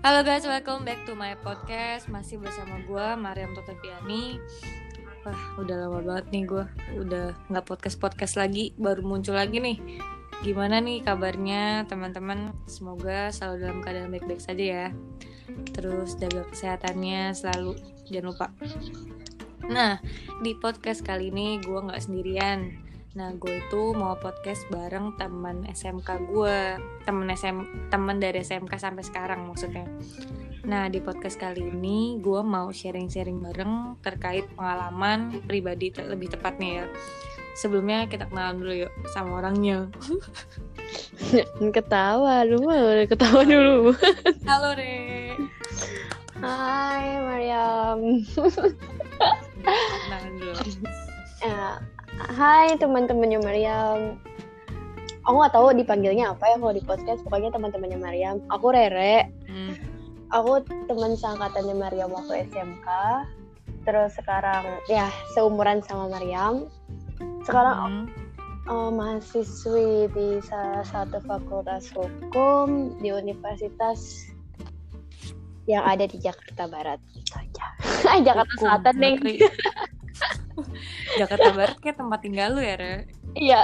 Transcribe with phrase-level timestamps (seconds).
[0.00, 2.08] Halo guys, welcome back to my podcast.
[2.08, 4.40] Masih bersama gue, Mariam Toteviani.
[5.28, 6.64] Wah, udah lama banget nih gue.
[7.04, 9.76] Udah nggak podcast-podcast lagi, baru muncul lagi nih.
[10.40, 12.56] Gimana nih kabarnya teman-teman?
[12.64, 14.86] Semoga selalu dalam keadaan baik-baik saja ya.
[15.76, 17.76] Terus jaga kesehatannya selalu,
[18.08, 18.46] jangan lupa.
[19.68, 20.00] Nah,
[20.40, 22.88] di podcast kali ini gue nggak sendirian.
[23.10, 29.02] Nah, gue itu mau podcast bareng teman SMK gue, temen SM, temen dari SMK sampai
[29.02, 29.82] sekarang maksudnya.
[30.62, 36.70] Nah, di podcast kali ini gue mau sharing-sharing bareng terkait pengalaman pribadi te- lebih tepatnya
[36.70, 36.86] ya.
[37.58, 39.90] Sebelumnya kita kenalan dulu yuk sama orangnya.
[41.74, 43.90] Ketawa, lu mah udah ketawa dulu.
[44.48, 45.34] Halo Re.
[46.38, 48.22] Hai Mariam.
[50.06, 50.54] Kenalan dulu.
[51.40, 51.80] Ya,
[52.28, 54.20] hai teman-temannya Mariam.
[55.24, 57.24] Aku nggak tahu dipanggilnya apa ya kalau di podcast.
[57.24, 58.36] Pokoknya teman-temannya Mariam.
[58.52, 59.30] Aku Rere.
[59.48, 59.76] Hmm.
[60.30, 62.86] Aku teman seangkatannya Mariam waktu SMK.
[63.88, 66.68] Terus sekarang ya seumuran sama Mariam.
[67.44, 68.04] Sekarang Hmm.
[68.70, 74.30] eh, mahasiswi di salah satu fakultas hukum di universitas
[75.66, 77.00] yang ada di Jakarta Barat.
[77.16, 77.66] Itu aja.
[78.26, 79.18] Jakarta Selatan, Neng.
[81.20, 82.94] Jakarta Barat kayak tempat tinggal lu ya, Re.
[83.32, 83.60] Iya,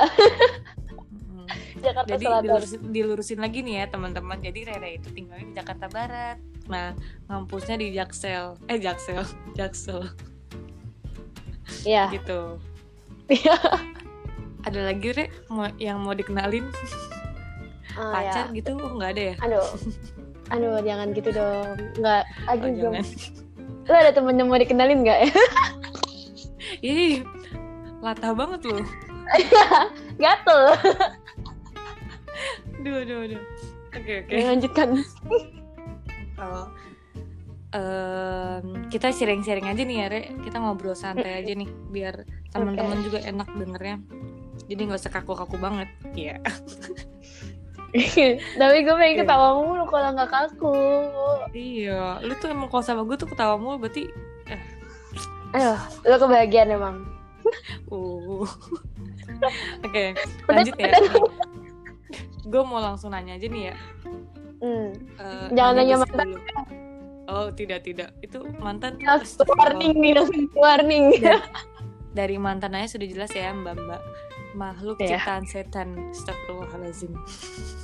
[1.26, 1.46] Hmm.
[1.78, 2.42] Jakarta Jadi Selatan.
[2.44, 4.38] dilurusin, dilurusin lagi nih ya teman-teman.
[4.38, 6.36] Jadi Rere itu tinggalnya di Jakarta Barat.
[6.66, 6.96] Nah,
[7.26, 8.58] ngampusnya di Jaksel.
[8.66, 9.22] Eh Jaksel,
[9.58, 10.02] Jaksel
[11.82, 12.10] Iya.
[12.10, 12.58] gitu.
[13.28, 13.54] Iya.
[14.62, 15.26] Ada lagi Re
[15.78, 16.66] yang mau dikenalin
[17.92, 18.54] Ah, pacar ya.
[18.54, 18.74] gitu?
[18.74, 19.34] Oh, nggak ada ya?
[19.40, 19.66] Aduh.
[20.48, 21.66] Aduh, jangan gitu dong.
[21.96, 22.94] Enggak, lagi Oh, dong.
[22.94, 23.04] jangan.
[23.82, 25.32] Lu ada temen yang mau dikenalin nggak ya?
[26.82, 27.22] Ih,
[28.06, 28.86] latah banget loh.
[30.22, 30.62] Gatel.
[32.86, 33.42] Duh, duh, duh.
[33.96, 34.32] Oke, oke.
[34.32, 34.88] Lanjutkan.
[36.38, 36.66] Oh.
[37.74, 40.22] Em, kita sharing-sharing aja nih ya, Re.
[40.46, 42.22] Kita ngobrol santai aja nih, biar
[42.54, 43.96] teman-teman juga enak dengernya.
[44.70, 45.88] Jadi nggak usah kaku-kaku banget.
[46.14, 46.38] Iya.
[48.60, 50.76] Tapi gue pengen ketawa mulu kalau nggak kaku.
[51.56, 54.12] Iya, lu tuh emang kalau sama gue tuh ketawa mulu berarti
[55.56, 57.15] Aduh, lu kebahagiaan emang.
[57.94, 58.44] uh.
[59.86, 60.14] Oke,
[60.46, 60.90] Udah, lanjut ya.
[62.46, 63.76] Gue mau langsung nanya aja nih ya.
[64.62, 64.88] Hmm.
[64.94, 66.26] Eh, Jangan nanya mantan.
[66.32, 66.40] dulu.
[67.26, 68.14] Oh, tidak tidak.
[68.22, 71.04] Itu mantan Langsung warning nih, langsung warning.
[71.18, 71.42] Dari,
[72.18, 74.00] dari mantan aja sudah jelas ya, Mbak-mbak.
[74.56, 75.18] Makhluk Iya.
[75.20, 75.88] ciptaan setan.
[76.14, 77.12] Astagfirullahalazim.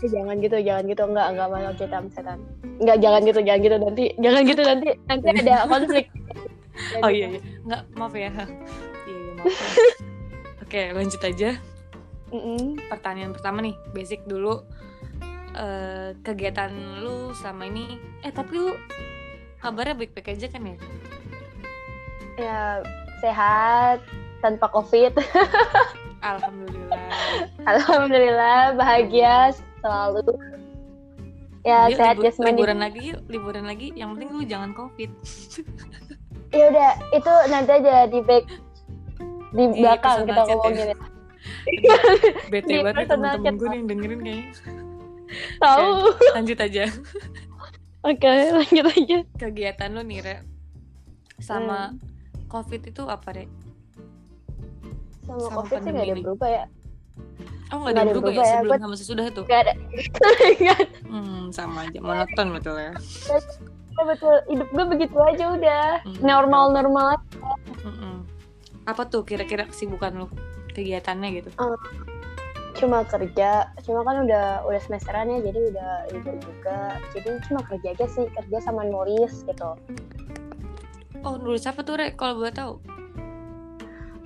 [0.00, 2.38] Eh, jangan gitu, jangan gitu, enggak, enggak mau kita setan.
[2.80, 6.06] Enggak, jangan gitu, jangan gitu nanti, jangan gitu nanti, nanti ada konflik.
[7.04, 7.40] Oh iya iya.
[7.66, 8.30] Enggak, maaf ya.
[10.60, 11.58] Oke, lanjut aja.
[12.28, 12.80] Mm-mm.
[12.88, 14.64] pertanyaan pertama nih basic dulu
[15.52, 18.72] Eh, kegiatan lu sama ini eh tapi lu
[19.58, 20.76] kabarnya baik-baik aja kan ya
[22.34, 22.60] Ya
[23.20, 24.00] sehat,
[24.40, 25.12] tanpa covid.
[26.24, 27.04] alhamdulillah
[27.62, 30.32] Alhamdulillah, bahagia selalu.
[31.62, 32.56] Ya Yuk, sehat libur- jasmani.
[32.56, 35.12] liburan lagi yuk liburan lagi yang penting lu jangan covid
[36.48, 38.48] Ya udah, itu nanti aja di back
[39.52, 40.48] di Di belakang kita ya.
[40.48, 40.86] ngomongin.
[40.86, 40.96] ya.
[42.52, 44.46] bete Di banget ya temen-temen gue nih yang dengerin kayaknya
[45.58, 45.88] Tahu.
[46.32, 46.84] lanjut aja
[48.02, 49.18] Oke, lanjut aja.
[49.36, 50.36] kegiatan lu nih Re
[51.38, 51.94] sama
[52.46, 53.44] covid itu apa Re?
[55.22, 56.22] Sama, Sama covid sih nggak ada ini.
[56.22, 56.64] berubah ya.
[57.68, 59.74] oh nggak ada yang berubah ya sebelum sama sesudah tuh Nggak ada.
[61.04, 62.92] Hmm, sama aja monoton betul ya
[63.92, 66.00] Ya, betul, hidup gue begitu aja udah.
[66.00, 67.31] Hmm, Normal-normal aja.
[68.88, 70.26] Apa tuh kira-kira kesibukan lu?
[70.72, 71.50] Kegiatannya gitu.
[72.72, 76.96] Cuma kerja, cuma kan udah udah semesteran ya, jadi udah libur juga.
[77.12, 79.76] Jadi cuma kerja aja sih, kerja sama nulis gitu.
[81.22, 82.18] Oh, nulis apa tuh, Rek?
[82.18, 82.74] Kalau boleh tahu.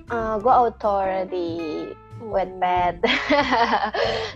[0.07, 1.47] Eh, gue author di
[2.23, 3.03] Wattpad.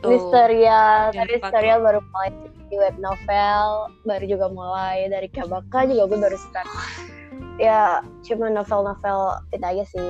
[0.04, 2.30] Di serial, Jangan tapi baru mulai
[2.68, 6.70] di web novel, baru juga mulai dari Kabaka juga gue baru start.
[7.60, 9.20] Ya, cuma novel-novel
[9.52, 10.10] itu aja sih.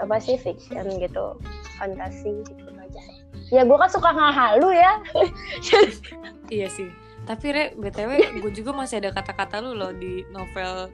[0.00, 1.36] Apa sih fiction gitu,
[1.76, 3.02] fantasi gitu aja.
[3.50, 4.92] Ya gue kan suka ngahalu ya.
[6.50, 6.90] Iya sih.
[7.28, 10.90] Tapi, Rek, BTW, gue juga masih ada kata-kata lu loh di novel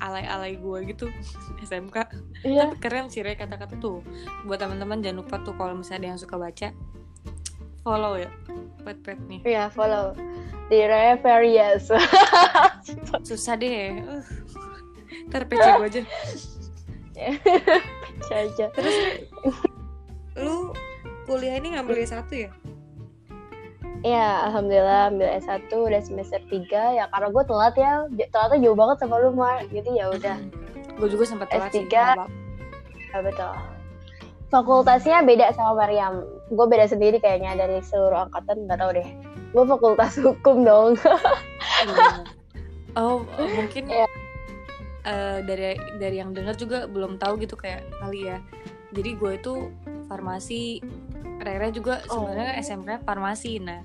[0.00, 1.10] alay-alay gue gitu
[1.68, 1.96] SMK
[2.48, 2.64] Iya.
[2.64, 4.00] tapi keren sih Rek kata-kata tuh
[4.48, 6.68] buat teman-teman jangan lupa tuh kalau misalnya ada yang suka baca
[7.84, 8.30] follow ya
[8.86, 10.16] pet-pet nih Iya, follow
[10.72, 11.92] di Reverius.
[13.28, 14.24] susah deh uh.
[15.30, 16.02] Ntar PC gue aja
[18.32, 18.66] aja.
[18.72, 18.96] terus
[20.36, 20.72] lu
[21.28, 22.50] kuliah ini ngambil S1 ya
[24.02, 27.92] Ya, alhamdulillah ambil S1 udah semester 3 ya karena gue telat ya.
[28.34, 29.62] Telatnya jauh banget sama lu, Mar.
[29.70, 30.36] Jadi ya udah.
[30.98, 31.86] Gue juga sempat telat S3.
[31.86, 31.86] sih.
[31.86, 33.54] Ya, betul.
[34.50, 36.26] Fakultasnya beda sama Mariam.
[36.50, 39.08] Gue beda sendiri kayaknya dari seluruh angkatan, nggak tahu deh.
[39.54, 40.98] Gue fakultas hukum dong.
[41.86, 42.26] Iya.
[42.98, 44.06] oh, mungkin Iya.
[45.06, 48.38] Eh, dari dari yang dengar juga belum tahu gitu kayak kali ya.
[48.92, 49.54] Jadi gue itu
[50.06, 50.84] farmasi,
[51.40, 52.28] Rere juga Oh.
[52.28, 53.58] sebenarnya SMP farmasi.
[53.58, 53.80] Nah,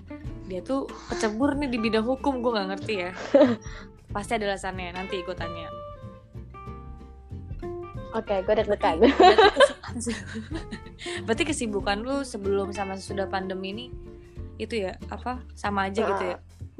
[0.45, 3.11] dia tuh kecebur nih di bidang hukum, gue nggak ngerti ya.
[4.13, 4.93] Pasti ada alasannya.
[4.93, 5.71] Nanti gue tanya.
[8.15, 8.97] Oke, gue deg-degan.
[9.03, 10.11] Berarti,
[11.27, 13.85] berarti kesibukan lu sebelum sama sesudah pandemi ini
[14.57, 16.37] itu ya apa sama aja gitu ya.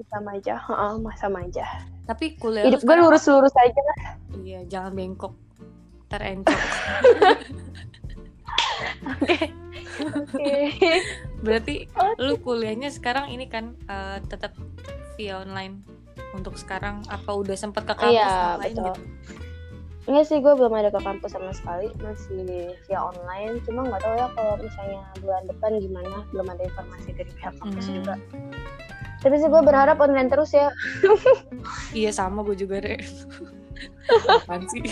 [0.09, 0.53] sama aja,
[0.97, 1.65] mah sama aja.
[2.07, 3.83] Tapi kuliah Hidup gue lurus-lurus aja.
[4.39, 5.35] Iya, jangan bengkok.
[6.07, 6.55] Terencok.
[11.43, 11.85] Berarti
[12.17, 14.55] lu kuliahnya sekarang ini kan eh, tetap
[15.17, 15.81] via online
[16.31, 18.85] untuk sekarang apa udah sempet ke kampus Iya, lain betul.
[18.85, 19.01] gitu?
[20.07, 23.59] Enggak sih, gue belum ada ke kampus sama sekali, masih via online.
[23.67, 27.85] Cuma nggak tahu ya kalau misalnya bulan depan gimana, belum ada informasi dari pihak kampus
[27.91, 27.95] Hmm.
[27.99, 28.15] juga.
[29.27, 30.71] Tapi sih gue berharap online terus ya.
[31.91, 32.95] Iya sama gue juga deh.
[34.39, 34.87] Apaan sih?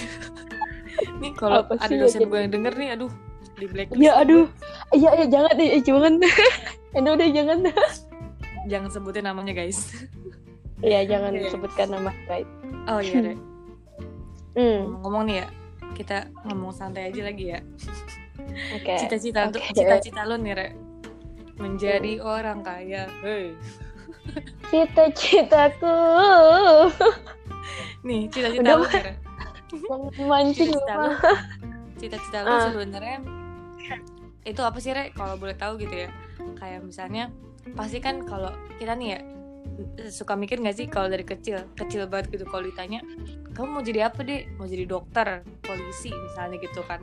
[1.23, 3.11] nih kalau ada dosen ya, gue yang denger nih, aduh
[3.55, 4.03] di blacklist.
[4.03, 4.51] Ya aduh,
[4.91, 6.13] iya iya jangan deh, eh, jangan.
[6.99, 7.57] Aduh deh jangan.
[8.67, 9.91] Jangan sebutin namanya guys.
[10.83, 11.51] Iya jangan Oke.
[11.51, 12.47] sebutkan nama guys.
[12.91, 13.37] Oh iya deh.
[14.55, 15.47] Hmm, Ngomong-ngomong nih ya,
[15.99, 16.17] kita
[16.47, 17.59] ngomong santai aja lagi ya.
[18.71, 18.95] oke.
[19.03, 19.75] Cita-cita untuk Oke.
[19.75, 20.67] cita-cita lu nih, Re.
[21.59, 23.03] Menjadi orang kaya.
[23.19, 23.51] Hei.
[24.67, 25.97] Cita-citaku
[28.07, 28.85] Nih, cita-cita lu
[30.21, 30.95] mancing Cita-cita.
[31.97, 32.61] Cita-cita lu Ah.
[32.65, 33.17] sebenarnya
[34.43, 35.09] itu apa sih, Re?
[35.11, 36.09] Kalau boleh tahu gitu ya.
[36.55, 37.33] Kayak misalnya
[37.73, 39.19] pasti kan kalau kita nih ya
[40.07, 43.01] suka mikir gak sih kalau dari kecil kecil banget gitu kalau ditanya
[43.51, 45.27] kamu mau jadi apa deh mau jadi dokter
[45.59, 47.01] polisi misalnya gitu kan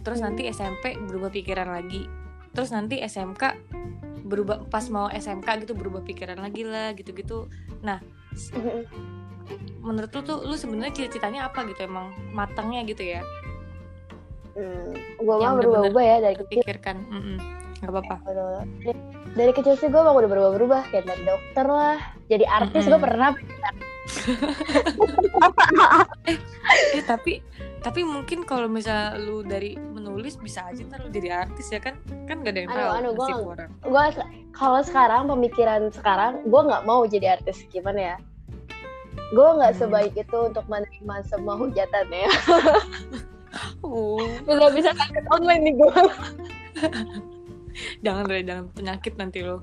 [0.00, 0.30] terus Hmm.
[0.30, 2.04] nanti SMP berubah pikiran lagi
[2.54, 3.42] terus nanti SMK
[4.24, 7.50] berubah pas mau SMK gitu berubah pikiran lagi lah gitu-gitu
[7.84, 8.00] nah
[9.84, 13.20] menurut lu tuh lu sebenarnya cita-citanya apa gitu emang matangnya gitu ya
[14.54, 16.62] Hmm, gue mah berubah-ubah ya dari kecil.
[16.62, 17.36] pikirkan Mm-mm.
[17.82, 18.54] nggak apa-apa Betul.
[18.86, 19.00] Dari,
[19.34, 21.98] dari kecil sih gue emang udah berubah-berubah kayak dari dokter lah,
[22.30, 23.02] jadi artis gue Mm-mm.
[23.02, 23.34] pernah.
[26.94, 27.40] Eh tapi
[27.78, 31.96] tapi mungkin kalau misalnya lu dari menulis bisa aja ntar lu jadi artis ya kan
[32.24, 32.80] kan gak ada yang tahu
[33.12, 34.04] nggak- orang Gue
[34.50, 38.16] kalau sekarang pemikiran sekarang gue nggak mau jadi artis gimana ya?
[39.30, 39.80] Gue nggak Hmm.
[39.82, 42.28] sebaik itu untuk menerima semua hujatan ya.
[43.84, 45.92] oh Bisa bisa kaget online nih gue.
[48.00, 49.58] jangan deh jangan penyakit nanti lo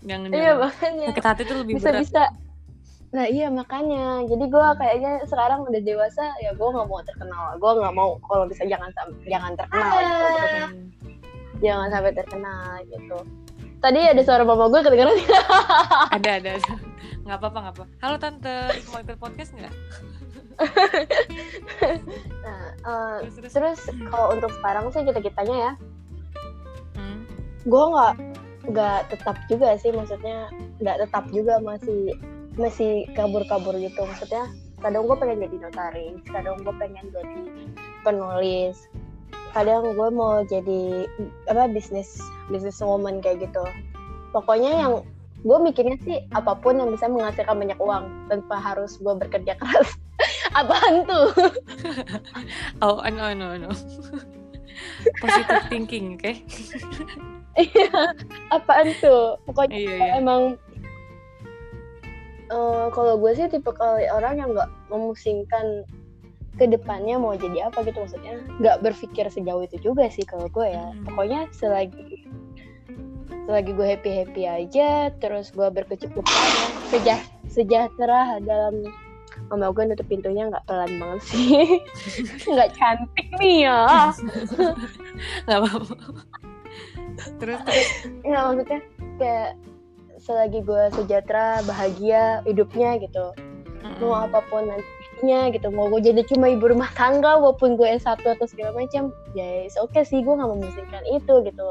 [0.00, 1.06] jangan Iya jangan makanya.
[1.10, 2.22] sakit hati tuh lebih bisa berat bisa
[3.10, 4.22] nah iya makanya.
[4.26, 7.58] Jadi gue kayaknya sekarang udah dewasa ya gue nggak mau terkenal.
[7.58, 8.90] Gue nggak mau kalau bisa jangan
[9.26, 10.26] jangan terkenal gitu.
[10.30, 10.86] Hmm.
[11.60, 13.18] jangan sampai terkenal gitu.
[13.80, 15.16] Tadi ada suara mama gue kedengeran.
[16.14, 16.52] Ada ada.
[16.58, 16.74] Ada
[17.20, 18.58] nggak apa apa nggak apa halo tante.
[18.90, 19.74] Mau ikut podcast nggak?
[22.44, 23.54] Nah eh, terus terus.
[23.54, 23.80] terus
[24.12, 25.72] kalau untuk sekarang sih kita kitanya ya.
[26.98, 27.22] Hmm.
[27.64, 28.14] gue nggak
[28.74, 30.52] nggak tetap juga sih maksudnya
[30.84, 32.12] nggak tetap juga masih
[32.58, 34.02] masih kabur-kabur gitu.
[34.02, 37.40] Maksudnya kadang gue pengen jadi notaris kadang gue pengen jadi
[38.00, 38.88] penulis
[39.52, 41.04] kadang gue mau jadi
[41.52, 42.16] apa bisnis
[42.48, 43.62] bisnis woman kayak gitu.
[44.32, 44.92] Pokoknya yang
[45.40, 49.90] gue mikirnya sih apa pun yang bisa menghasilkan banyak uang tanpa harus gue bekerja keras.
[50.58, 51.28] Apaan tuh?
[52.84, 53.70] Oh no no no
[55.20, 56.32] positive thinking oke
[58.54, 59.36] apaan tuh?
[59.44, 60.10] Pokoknya iya iya.
[60.22, 60.56] emang
[62.50, 65.86] eh, kalau gue sih tipe kali orang yang nggak memusingkan
[66.58, 70.66] ke depannya mau jadi apa gitu maksudnya nggak berpikir sejauh itu juga sih kalau gue
[70.68, 70.92] ya.
[70.92, 71.08] Mm.
[71.08, 72.26] pokoknya selagi
[73.48, 78.84] selagi gue happy happy aja terus gue berkecukupan ya, sejah sejahtera dalam
[79.48, 81.80] Mama gue nutup pintunya nggak pelan banget sih.
[82.50, 84.10] Nggak cantik nih ya.
[85.46, 85.94] Nggak apa-apa.
[87.38, 87.88] Terus terus?
[88.26, 88.80] Nggak maksudnya
[89.18, 89.50] kayak
[90.30, 93.34] selagi gue sejahtera bahagia hidupnya gitu.
[93.98, 94.26] Mau Mm-mm.
[94.30, 95.74] apa pun nantinya gitu.
[95.74, 99.98] Mau gue jadi cuma ibu rumah tangga walaupun gue S1 atau segala macam ya oke
[100.06, 101.66] sih gue nggak memusingkan itu gitu.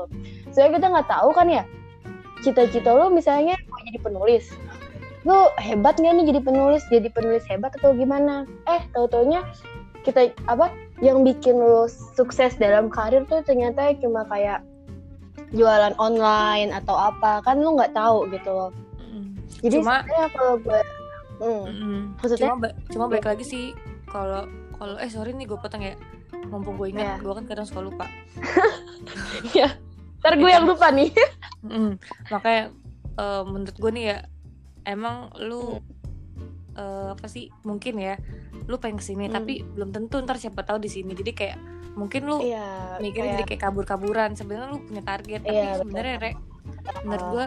[0.51, 1.63] Soalnya kita nggak tahu kan ya
[2.43, 4.51] cita-cita lo misalnya mau jadi penulis.
[5.23, 6.83] Lo hebat nggak nih jadi penulis?
[6.91, 8.43] Jadi penulis hebat atau gimana?
[8.67, 9.39] Eh tahu taunya
[10.03, 14.59] kita apa yang bikin lo sukses dalam karir tuh ternyata cuma kayak
[15.51, 18.71] jualan online atau apa kan lu nggak tahu gitu loh
[19.59, 20.79] jadi Cuma- kalau gue
[21.37, 21.97] hmm, Mm-mm.
[22.15, 22.39] Maksudnya?
[22.43, 23.65] cuma ba- cuma baik lagi sih
[24.05, 25.97] kalau kalau eh sorry nih gue potong ya
[26.45, 27.15] mumpung gue ingat Iya.
[27.19, 28.05] gue kan kadang suka lupa
[30.19, 31.09] ntar gue yang lupa nih
[31.65, 31.95] Mm-mm.
[32.27, 32.63] makanya
[33.15, 34.17] eh, menurut gue nih ya
[34.85, 35.79] emang lu
[36.73, 38.15] eh, apa sih mungkin ya
[38.65, 39.35] lu pengen ke sini Hmm.
[39.35, 41.57] tapi belum tentu ntar siapa tahu di sini jadi kayak
[41.97, 46.15] mungkin lu iya mikirnya jadi kayak kayak kabur-kaburan sebenarnya lu punya target tapi Iya, sebenarnya
[46.21, 46.35] Rek,
[47.05, 47.45] menurut gue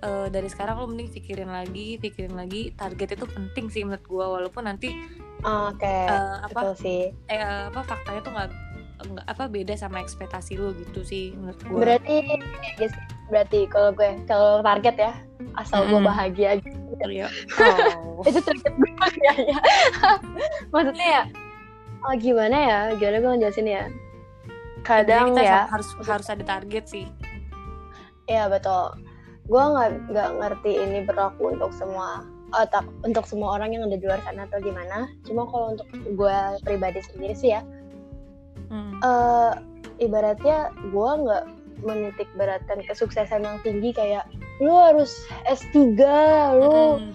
[0.00, 4.26] eh, dari sekarang lu mending pikirin lagi pikirin lagi target itu penting sih menurut gue
[4.40, 4.96] walaupun nanti
[5.44, 8.50] oke eh, apa betul sih eh, apa faktanya tuh nggak
[9.00, 12.16] nggak apa beda sama ekspektasi lu gitu sih menurut gue berarti
[12.76, 15.12] ya sih, berarti kalau gue kalau target ya
[15.56, 16.08] asal gue Mm-mm.
[16.08, 16.60] bahagia
[17.00, 17.32] Iya.
[17.96, 18.20] Oh.
[18.28, 18.90] itu target gue
[19.26, 19.58] ya, ya.
[20.68, 21.22] maksudnya ya
[22.04, 23.84] oh, gimana ya gimana gue ngejelasin ya
[24.80, 27.06] kadang kita ya harus harus ada target sih
[28.30, 28.94] Iya betul.
[29.50, 32.22] Gue nggak nggak ngerti ini berlaku untuk semua
[32.54, 35.10] otak untuk semua orang yang ada di luar sana atau gimana.
[35.26, 37.66] Cuma kalau untuk gue pribadi sendiri sih ya,
[38.70, 39.02] Hmm.
[39.02, 39.52] eh
[39.98, 41.44] ibaratnya gue nggak
[41.82, 44.30] menitik beratkan kesuksesan yang tinggi kayak
[44.62, 45.10] lu harus
[45.50, 45.74] S3,
[46.54, 47.10] lu Mm-mm.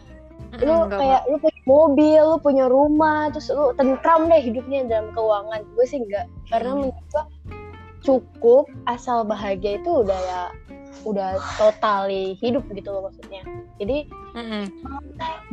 [0.59, 4.85] lu Mm-mm, nggak, kayak lu punya mobil, lu punya rumah, terus lu tentram deh hidupnya
[4.85, 5.61] dalam keuangan.
[5.73, 6.79] Gue sih enggak, karena Hmm.
[6.87, 7.23] menurut gue
[8.05, 10.41] cukup asal bahagia itu udah ya
[11.05, 13.41] udah totali hidup gitu loh maksudnya.
[13.81, 14.09] Jadi.
[14.35, 14.67] Mm-mm.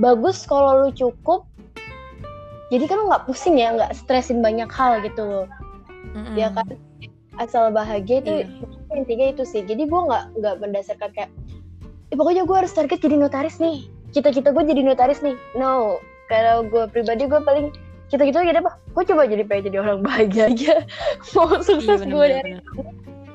[0.01, 1.47] bagus kalau lu cukup.
[2.73, 5.47] Jadi kan lu nggak pusing ya, nggak stresin banyak hal gitu loh.
[6.17, 6.35] Mm-mm.
[6.35, 6.67] Ya kan?
[7.39, 8.99] Asal bahagia itu Iya.
[8.99, 9.63] intinya itu sih.
[9.63, 11.31] Jadi gue nggak nggak mendasarkan kayak,
[12.11, 13.87] "Eh, pokoknya gue harus target jadi notaris nih.
[14.13, 15.35] Cita-cita gue jadi notaris nih.
[15.57, 17.73] No, kalau gue pribadi gue paling
[18.13, 18.77] cita-cita jadi apa?
[18.93, 20.75] Gue coba jadi pengen jadi orang bahagia aja.
[21.35, 22.53] Mau Iya, sukses gue dari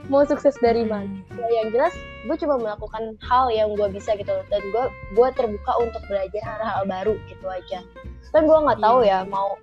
[0.08, 1.20] mau sukses dari mana?
[1.36, 1.92] Ya, yang jelas
[2.24, 4.46] gue coba melakukan hal yang gue bisa gitu loh.
[4.48, 4.86] dan gue
[5.20, 7.84] gue terbuka untuk belajar hal-hal baru gitu aja.
[8.32, 9.28] Kan gue nggak tahu Iya.
[9.28, 9.60] ya mau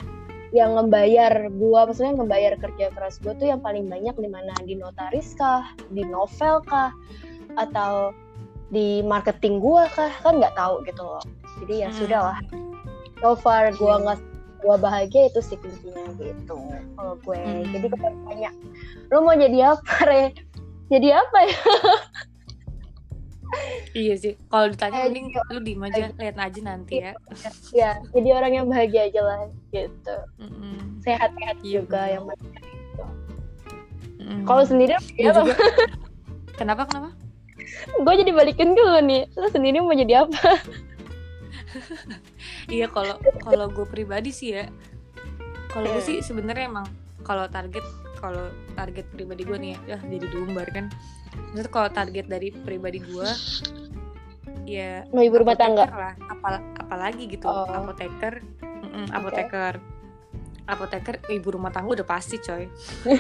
[0.55, 4.79] yang ngebayar gue maksudnya ngebayar kerja keras gue tuh yang paling banyak di mana di
[4.79, 6.95] notaris kah di novel kah
[7.59, 8.15] atau
[8.75, 11.23] di marketing gue kah kan nggak tahu gitu loh
[11.63, 11.97] jadi ya Hmm.
[11.97, 12.39] sudah lah
[13.17, 14.03] so far gue Iya.
[14.03, 14.19] nggak
[14.59, 16.57] gue bahagia itu sih kuncinya gitu
[16.93, 17.71] kalau gue Hmm.
[17.71, 18.51] jadi kalau tanya
[19.09, 20.23] lu mau jadi apa re
[20.89, 21.59] jadi apa ya
[23.95, 24.35] Iya sih.
[24.45, 27.15] Kalau ditanya Eh, mending lu diem aja, lihat aja nanti ya.
[27.71, 29.39] ya jadi orang yang bahagia aja lah
[29.71, 30.99] gitu Mm-mm.
[31.01, 32.27] sehat-sehat Iya, juga yang
[34.19, 34.43] Mm-mm.
[34.43, 35.55] kalau sendiri ya juga.
[36.59, 37.15] kenapa kenapa?
[38.01, 39.27] Gue jadi balikin dulu nih.
[39.35, 40.41] Lu sendiri mau jadi apa?
[42.71, 44.71] Iya kalau kalau gue pribadi sih ya.
[45.75, 46.87] Kalau gue sih sebenarnya emang
[47.27, 47.83] kalau target
[48.23, 48.47] kalau
[48.79, 50.87] target pribadi gue nih ya, ya jadi diumbar kan.
[51.51, 53.29] Maksudnya kalau target dari pribadi gue
[54.71, 55.91] ya mau ibu rumah tangga?
[55.91, 56.15] lah.
[56.31, 57.51] Apal apalagi gitu.
[57.51, 57.67] Oh.
[57.67, 58.39] apoteker.
[58.63, 59.83] Mm-mm, apoteker
[60.65, 62.65] apoteker ibu rumah tangga udah pasti coy.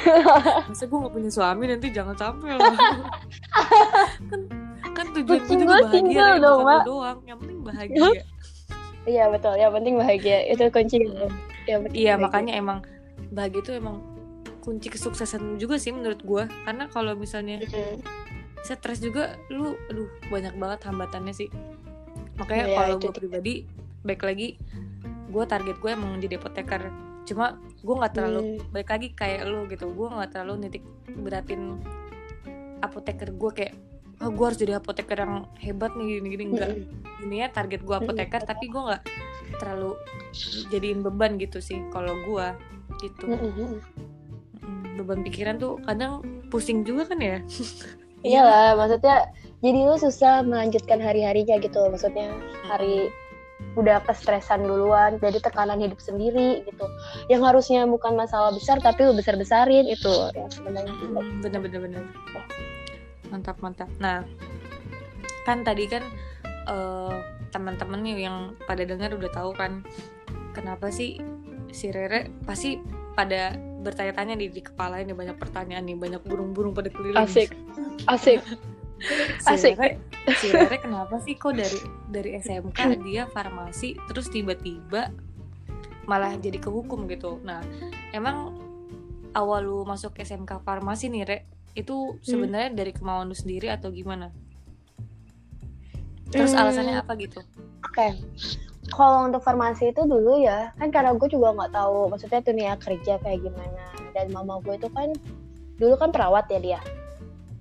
[0.68, 2.72] Masa gue gak punya suami nanti jangan sampai lah.
[4.30, 4.40] Kan
[4.94, 8.10] kan tujuan gue juga bahagia single dong, bukan lo doang yang penting bahagia.
[9.04, 10.96] Iya betul yang penting bahagia itu kunci
[11.66, 12.14] iya bahagia.
[12.16, 12.78] makanya emang
[13.28, 14.00] bahagia itu emang
[14.62, 18.00] kunci kesuksesan juga sih menurut gue karena kalau misalnya Mm.
[18.64, 21.48] stres juga lu aduh banyak banget hambatannya sih.
[22.40, 23.54] Makanya Iya, kalau gue pribadi
[24.00, 24.48] baik lagi
[25.28, 26.88] gue target gue emang jadi apoteker
[27.24, 28.58] cuma gue nggak terlalu Hmm.
[28.70, 29.88] baik lagi kayak lu gitu.
[29.90, 30.84] Gue nggak terlalu nitik
[31.16, 31.80] beratin
[32.80, 33.74] apoteker gue kayak
[34.20, 36.44] oh, gue harus jadi apoteker yang hebat nih gini gini.
[36.52, 37.24] Enggak Mm.
[37.24, 39.02] ini ya target gue apoteker tapi gue nggak
[39.56, 39.96] terlalu
[40.68, 42.46] jadiin beban gitu sih kalau gue
[43.00, 43.24] gitu.
[43.24, 43.78] Mm, mm, mm.
[44.60, 47.38] Mm, beban pikiran tuh kadang pusing juga kan ya?
[48.22, 49.28] Iyalah maksudnya
[49.60, 51.80] jadi lu susah melanjutkan hari-harinya gitu.
[51.88, 52.32] Maksudnya
[52.64, 53.08] hari
[53.74, 56.86] udah kestresan duluan jadi tekanan hidup sendiri gitu.
[57.26, 60.94] Yang harusnya bukan masalah besar tapi lu besar besarin itu ya sebenarnya.
[60.94, 62.02] Mm, bener bener bener.
[63.34, 63.90] Mantap mantap.
[63.98, 64.22] Nah
[65.42, 66.04] kan tadi kan
[66.70, 67.16] eh,
[67.50, 69.82] teman-teman nih yang pada dengar udah tahu kan
[70.54, 71.18] kenapa sih
[71.74, 72.78] si Rere pasti
[73.14, 73.54] pada
[73.84, 77.20] bertanya-tanya di, di kepala ini banyak pertanyaan nih banyak burung-burung pada keliling.
[77.20, 77.52] Asik.
[78.08, 78.40] Asik
[79.40, 79.74] si asik.
[79.76, 79.98] Rere,
[80.38, 85.10] si Rere kenapa sih kok dari dari SMK dia farmasi terus tiba-tiba
[86.04, 87.64] malah jadi ke hukum gitu nah
[88.12, 88.54] emang
[89.34, 91.38] awal lu masuk SMK farmasi nih Re
[91.74, 94.30] itu sebenarnya dari kemauan lu sendiri atau gimana
[96.30, 96.62] terus Hmm.
[96.66, 97.42] alasannya apa gitu
[97.84, 98.08] Oke.
[98.90, 103.20] Kalau untuk farmasi itu dulu ya, kan karena gue juga nggak tahu maksudnya dunia kerja
[103.22, 103.84] kayak gimana.
[104.12, 105.12] Dan mama gue itu kan
[105.78, 106.80] dulu kan perawat ya dia.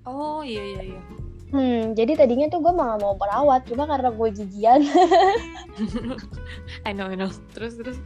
[0.04, 1.02] Oh iya iya iya.
[1.46, 4.80] Hmm, jadi tadinya tuh gue malah mau perawat, cuma karena gue jijian,
[6.88, 7.30] I know I know.
[7.52, 7.98] Terus terus.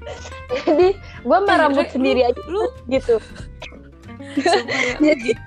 [0.65, 3.17] jadi gue mah Eh, rambut Re, sendiri aja Lu gitu.
[4.39, 5.41] sumpah ya, lu, ji-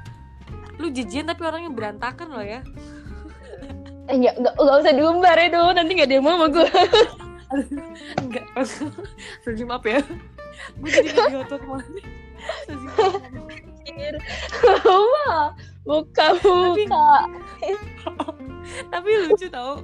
[0.78, 2.66] lu jijian tapi orangnya berantakan loh ya.
[4.10, 6.68] Eh, ya, nggak, nggak usah diumbar ya dong, nanti nggak ada yang mau sama gue.
[8.18, 8.46] Enggak.
[9.46, 10.02] Sorry maaf ya.
[10.80, 11.86] Gue jadi nggak diotot malah.
[14.62, 15.54] Sorry,
[15.86, 17.10] buka buka.
[18.94, 19.82] Tapi lucu tau.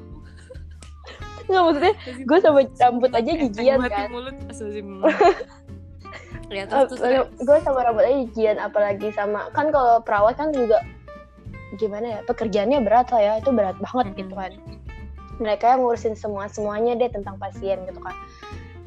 [1.48, 1.94] Nggak maksudnya,
[2.28, 3.48] gue sama rambut aja di
[3.88, 4.08] kan.
[4.84, 5.14] mulut.
[6.48, 7.28] Ya terus terus.
[7.44, 10.80] gue sama rambut aja jijian, apalagi sama kan kalau perawat kan juga
[11.76, 14.20] gimana ya pekerjaannya berat lah ya, itu berat banget Mm-mm.
[14.24, 14.52] gitu kan.
[15.44, 18.16] Mereka yang ngurusin semua semuanya deh tentang pasien gitu kan.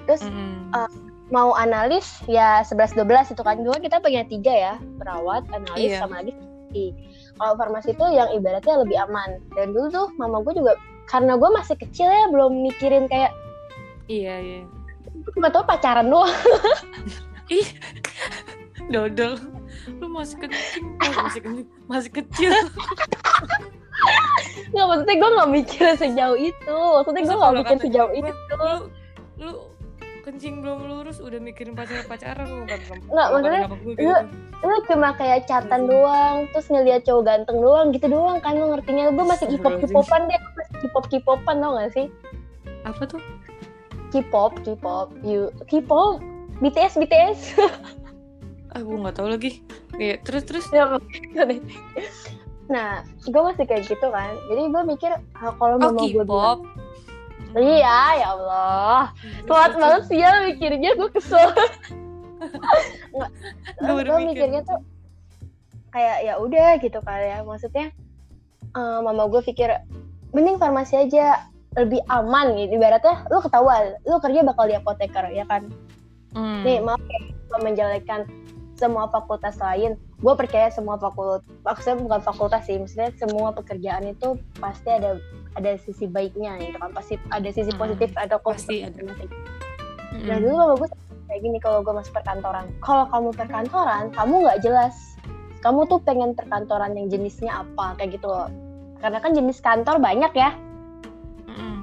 [0.08, 0.72] Terus Mm-mm.
[0.72, 0.88] uh,
[1.28, 6.00] mau analis ya 11 12 itu kan dua kita punya tiga ya perawat analis Iya.
[6.02, 6.32] sama lagi
[6.70, 6.94] farmasi.
[7.36, 10.72] kalau farmasi itu yang ibaratnya lebih aman dan dulu tuh mama gue juga
[11.10, 13.34] karena gue masih kecil ya belum mikirin kayak
[14.10, 14.60] Iya iya.
[15.38, 16.30] cuma tau pacaran doang
[17.50, 17.66] Ih,
[18.94, 19.34] dodol.
[19.98, 22.54] Lu masih oh, masih kencing, masih kecil.
[24.70, 28.74] nggak maksudnya gue nggak mikir sejauh itu maksudnya gue nggak kalau mikir sejauh itu lu
[30.30, 32.78] kencing belum lurus udah mikirin pacar pacaran lu kan?
[33.10, 33.62] Nggak, maksudnya,
[33.98, 34.26] lu-
[34.62, 39.10] lu cuma kayak catatan doang terus ngeliat cowok ganteng doang gitu doang kan lu ngertinya
[39.10, 42.06] gue masih hip hopan deh masih hip hopan tau gak sih
[42.86, 43.20] apa tuh?
[44.10, 46.22] K-pop, K-pop, you K-pop,
[46.62, 47.40] BTS, BTS.
[48.70, 49.66] Ah, gue nggak tahu lagi.
[49.98, 50.70] Iya, terus terus.
[50.70, 50.86] Ya,
[52.70, 54.30] nah, gue masih kayak gitu kan.
[54.46, 56.79] Jadi gue mikir ah, kalau Oh, mama gue bilang, K-pop.
[57.58, 59.02] Iya ya Allah,
[59.46, 61.50] telat banget sih ya mikirnya gue kesel.
[63.80, 64.24] Gue mikir.
[64.32, 64.80] mikirnya tuh
[65.90, 67.38] kayak ya udah gitu kan ya.
[67.42, 67.90] Maksudnya
[68.76, 69.68] eh, mama gue pikir
[70.30, 72.78] mending farmasi aja lebih aman gitu.
[72.78, 75.70] Ibaratnya lu ketahuan, lu kerja bakal di apoteker ya kan.
[76.34, 76.62] Hmm.
[76.62, 77.20] Nih maaf ya,
[77.58, 78.26] menjelekkan
[78.80, 80.00] semua fakultas lain.
[80.18, 85.20] Gue percaya semua fakultas, maksudnya bukan fakultas sih, maksudnya semua pekerjaan itu pasti ada
[85.52, 88.96] ada sisi baiknya gitu kan, pasti ada sisi Mm, positif atau pasti ada.
[88.96, 89.30] masing-masing.
[90.10, 90.24] Mm-mm.
[90.24, 90.88] Nah dulu mama gue
[91.28, 94.96] kayak gini kalau gue masuk perkantoran, kalau kamu perkantoran, kamu nggak jelas,
[95.60, 98.48] kamu tuh pengen perkantoran yang jenisnya apa kayak gitu loh.
[98.98, 100.50] Karena kan jenis kantor banyak ya,
[101.46, 101.76] Mm-mm.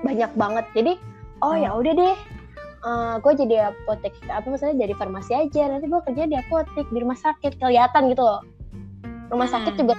[0.00, 0.66] banyak banget.
[0.72, 0.92] Jadi
[1.40, 1.62] oh Hmm.
[1.62, 2.16] ya udah deh,
[3.22, 5.70] gue jadi apotek apa maksudnya jadi farmasi aja.
[5.70, 8.40] Nanti gue kerja di apotek di rumah sakit kelihatan gitu loh.
[9.30, 9.80] Rumah sakit Hmm.
[9.86, 9.94] juga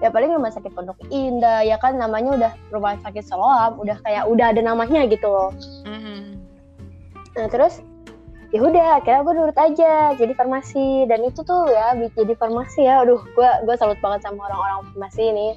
[0.00, 4.24] ya paling rumah sakit Pondok Indah ya kan namanya udah rumah sakit Siloam, udah kayak
[4.24, 5.52] udah ada namanya gitu loh.
[5.84, 6.40] Mm-mm.
[7.36, 7.84] Nah terus
[8.50, 13.06] ya udah akhirnya gue nurut aja jadi farmasi dan itu tuh ya jadi farmasi ya
[13.06, 15.48] aduh gue gue salut banget sama orang-orang farmasi ini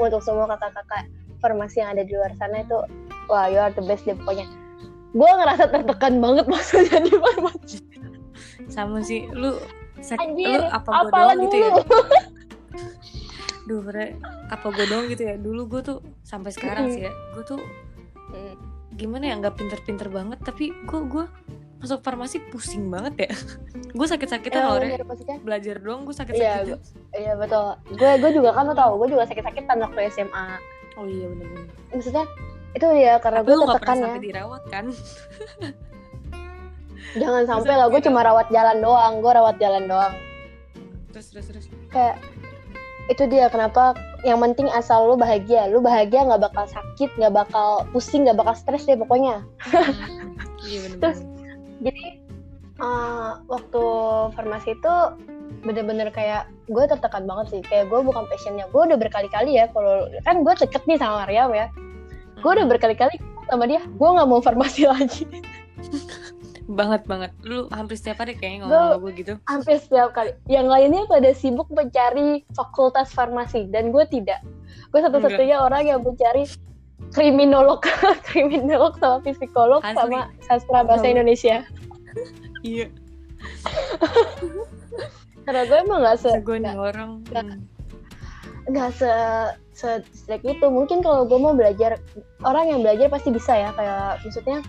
[0.00, 1.04] untuk semua kakak-kakak
[1.44, 2.80] farmasi yang ada di luar sana itu
[3.28, 4.48] wah you are the best deh pokoknya
[5.10, 7.78] gue ngerasa tertekan banget masuk jadi farmasi
[8.66, 9.58] Sama sih, lu
[9.98, 11.70] sak- anjir lu apa apalan doang gitu ya?
[13.66, 14.14] Duh, bre,
[14.46, 15.34] apa gue doang gitu ya?
[15.36, 17.60] Dulu gue tuh sampai sekarang sih ya, gue tuh
[18.30, 18.54] Hmm.
[18.92, 21.24] gimana ya nggak pinter-pinter banget, tapi gue gue
[21.76, 23.30] masuk farmasi pusing banget ya.
[23.98, 26.78] gue sakit-sakitan Ya, loh, maksudnya Belajar doang gue sakit-sakitan.
[27.12, 30.46] iya betul gue gue juga kan lo tau gue juga sakit-sakitan waktu SMA
[30.94, 31.66] Oh iya bener-bener.
[31.90, 32.22] maksudnya
[32.70, 34.84] itu ya karena gue tertekan ya sampai dirawat kan?
[37.18, 38.06] jangan sampai lah gue dirawat?
[38.06, 40.14] cuma rawat jalan doang gue rawat jalan doang
[41.10, 41.64] Terus terus terus.
[41.90, 42.22] kayak
[43.10, 47.82] itu dia kenapa yang penting asal lu bahagia lu bahagia nggak bakal sakit nggak bakal
[47.90, 49.42] pusing nggak bakal stres deh pokoknya
[50.60, 50.92] Hmm, iya.
[51.00, 51.24] Terus,
[51.80, 52.20] jadi
[52.78, 53.82] eh, waktu
[54.36, 54.94] farmasi itu
[55.66, 60.06] bener-bener kayak gue tertekan banget sih kayak gue bukan passionnya gue udah berkali-kali ya kalau
[60.22, 61.66] kan gue deket nih sama Mariam ya
[62.40, 65.24] gue udah berkali-kali sama dia gue nggak mau farmasi lagi
[66.70, 67.34] banget banget.
[67.42, 69.32] Lu hampir setiap hari kayaknya ngomong sama gue gitu.
[69.50, 74.38] hampir setiap kali yang lainnya pada sibuk mencari fakultas farmasi dan gue tidak
[74.94, 76.46] gue satu-satunya orang yang mencari
[77.10, 77.82] kriminolog
[78.30, 79.98] kriminolog sama psikolog Asli.
[79.98, 81.10] sama sastra bahasa.
[81.10, 81.66] Indonesia
[82.62, 82.86] Iya.
[85.44, 87.24] karena gue emang nggak se Gue orang.
[87.26, 88.70] nggak- hmm.
[88.70, 89.10] nggak se
[89.80, 90.66] se strict itu.
[90.68, 91.96] Mungkin kalau gue mau belajar
[92.44, 93.72] orang yang belajar pasti bisa ya.
[93.72, 94.60] Kayak maksudnya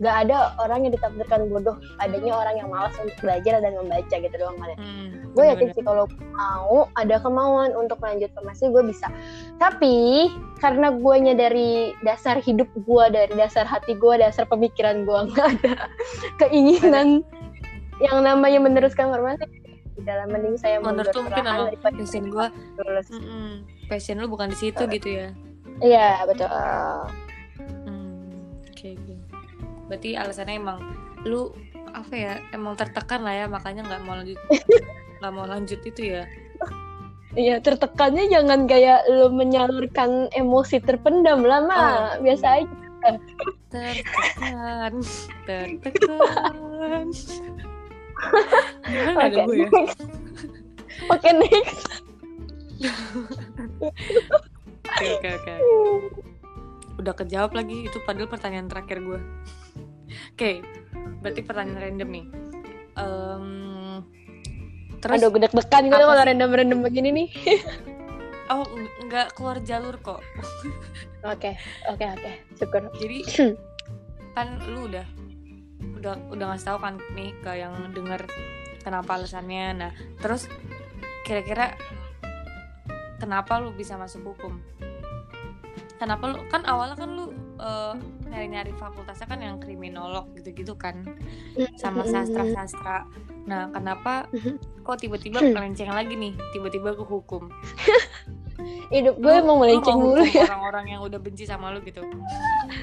[0.00, 1.76] nggak ada orang yang ditakdirkan bodoh.
[2.00, 4.76] Adanya orang yang malas untuk belajar dan membaca gitu doang kan.
[4.76, 6.04] Hmm, gue yakin sih kalau
[6.36, 9.08] mau ada kemauan untuk lanjut farmasi gue bisa.
[9.56, 10.28] Tapi
[10.60, 15.74] karena gue dari dasar hidup gue dari dasar hati gue dasar pemikiran gue nggak ada
[16.36, 17.24] keinginan
[18.00, 19.44] yang namanya meneruskan farmasi
[20.00, 22.46] gitu lah mending saya mundur tuh mungkin daripada gue
[22.80, 23.08] lulus
[23.90, 25.28] passion lu bukan di situ gitu ya
[25.82, 26.46] iya betul
[27.60, 28.30] Hmm,
[28.64, 29.14] oke oke.
[29.86, 30.78] Berarti alasannya emang
[31.26, 31.50] lu
[31.90, 32.32] apa ya?
[32.50, 34.38] Emang tertekan lah ya, makanya nggak mau lanjut
[35.20, 36.24] nggak mau lanjut itu ya.
[37.30, 41.78] Iya tertekannya jangan kayak lu menyalurkan emosi terpendam lah mah
[42.16, 42.22] Oh.
[42.22, 42.70] biasa aja
[43.70, 44.92] Tertekan,
[45.46, 47.06] tertekan.
[49.16, 49.68] Oke, gue ya?
[51.32, 52.09] next.
[54.90, 55.08] Oke.
[55.20, 55.54] Oke oke.
[57.00, 59.20] Udah kejawab lagi itu padahal pertanyaan terakhir gue.
[60.36, 60.64] Oke,
[61.20, 62.26] berarti pertanyaan random nih.
[63.00, 63.46] Em,
[65.00, 67.28] terus Aduh gue deg-degan gue apa kalau random-random begini nih.
[68.52, 70.20] oh ng- nggak keluar jalur kok.
[71.20, 71.56] Oke
[71.88, 72.82] oke oke syukur.
[72.96, 73.18] jadi
[74.36, 75.06] kan lu udah
[76.00, 78.24] udah udah ngasih tahu kan nih ke yang denger
[78.80, 79.92] kenapa alasannya nah
[80.24, 80.48] terus
[81.28, 81.76] kira-kira
[83.20, 84.56] kenapa lu bisa masuk hukum?
[86.00, 87.28] Kenapa lu kan awalnya kan lu
[87.60, 87.92] eh,
[88.32, 91.04] nyari-nyari fakultasnya kan yang kriminolog gitu-gitu kan
[91.76, 93.04] sama sastra-sastra.
[93.44, 94.24] Nah kenapa
[94.80, 97.50] kok tiba-tiba melenceng lagi nih tiba-tiba ke hukum?
[98.92, 100.44] Hidup gue Lu- emang melenceng mau mulu ya.
[100.48, 102.00] orang-orang yang udah benci sama lu gitu?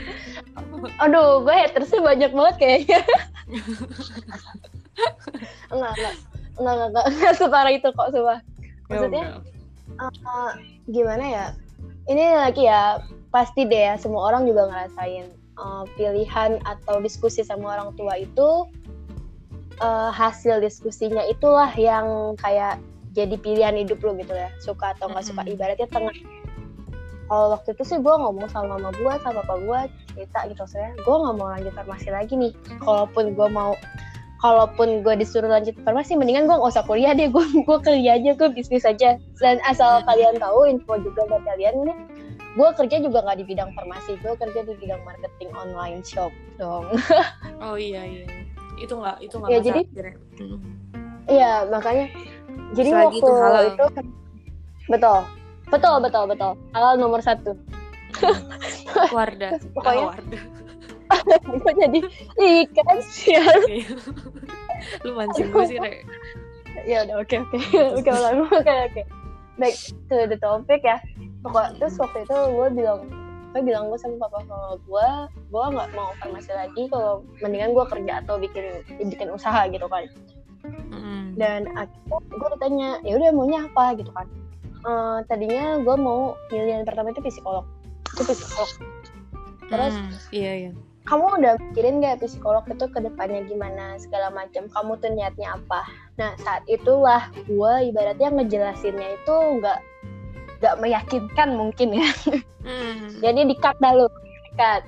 [1.03, 3.01] Aduh gue hatersnya banyak banget kayaknya.
[5.73, 6.13] enggak enggak.
[6.57, 8.39] Enggak enggak enggak, enggak separah itu kok sumpah.
[8.87, 9.56] Maksudnya Ya
[10.01, 10.51] eh,
[10.89, 11.45] gimana ya?
[12.07, 17.75] Ini lagi ya pasti deh ya semua orang juga ngerasain eh, pilihan atau diskusi sama
[17.77, 18.69] orang tua itu
[19.81, 22.79] eh, hasil diskusinya itulah yang kayak
[23.17, 25.41] jadi pilihan hidup lu gitu ya suka atau nggak suka.
[25.45, 26.13] Ibaratnya tengah
[27.27, 29.79] kalau waktu itu sih gue ngomong sama mama gue sama papa gue
[30.15, 33.75] cerita gitu saya gue nggak mau lanjut farmasi lagi nih kalaupun gue mau
[34.37, 38.31] kalaupun gue disuruh lanjut farmasi mendingan gue nggak usah kuliah deh gue gue kuliah aja
[38.31, 40.05] gue bisnis aja dan asal Hmm.
[40.05, 41.97] kalian tahu info juga buat kalian nih
[42.53, 46.85] gue kerja juga nggak di bidang farmasi gue kerja di bidang marketing online shop dong
[47.63, 48.25] Oh iya iya.
[48.75, 49.89] Itu nggak itu nggak Ya, jadi-
[51.27, 52.05] iya makanya
[52.71, 53.63] jadi Selagi waktu itu halal.
[53.63, 53.85] itu
[54.87, 55.19] betul
[55.67, 57.57] betul betul betul halal nomor satu
[59.09, 59.59] Wardah.
[59.71, 60.41] Pokoknya- Ah, Wardah.
[61.63, 61.99] gue jadi
[62.37, 63.35] ikan sih?
[63.35, 63.95] Iya.
[65.07, 66.03] Lu mancing gue sih, Re.
[66.85, 67.57] ya udah oke oke.
[67.97, 68.09] Oke
[68.61, 69.01] oke oke.
[69.57, 69.75] Back
[70.07, 71.01] to the topic ya.
[71.41, 73.01] Pokok terus waktu itu gue bilang
[73.55, 75.07] gue bilang gue sama papa mama gue
[75.49, 80.05] gue nggak mau farmasi lagi kalau mendingan gue kerja atau bikin bikin usaha gitu kan.
[80.67, 81.37] Mm.
[81.39, 83.95] dan akhirnya gue ditanya ya udah maunya apa?
[83.95, 84.27] Gitu kan.
[84.83, 87.63] Eh, tadinya gue mau pilihan pertama itu psikolog.
[88.13, 88.69] Itu psikolog.
[89.67, 90.71] Terus Mm, Iya iya.
[91.07, 94.67] Kamu udah mikirin gak psikolog itu ke depannya gimana segala macam?
[94.67, 95.87] Kamu tuh niatnya apa?
[96.19, 99.79] Nah saat itulah gue ibaratnya ngejelasinnya itu nggak
[100.59, 102.09] nggak meyakinkan mungkin ya.
[102.67, 103.23] Mm.
[103.23, 104.11] jadi dikat dah lu
[104.51, 104.83] dikat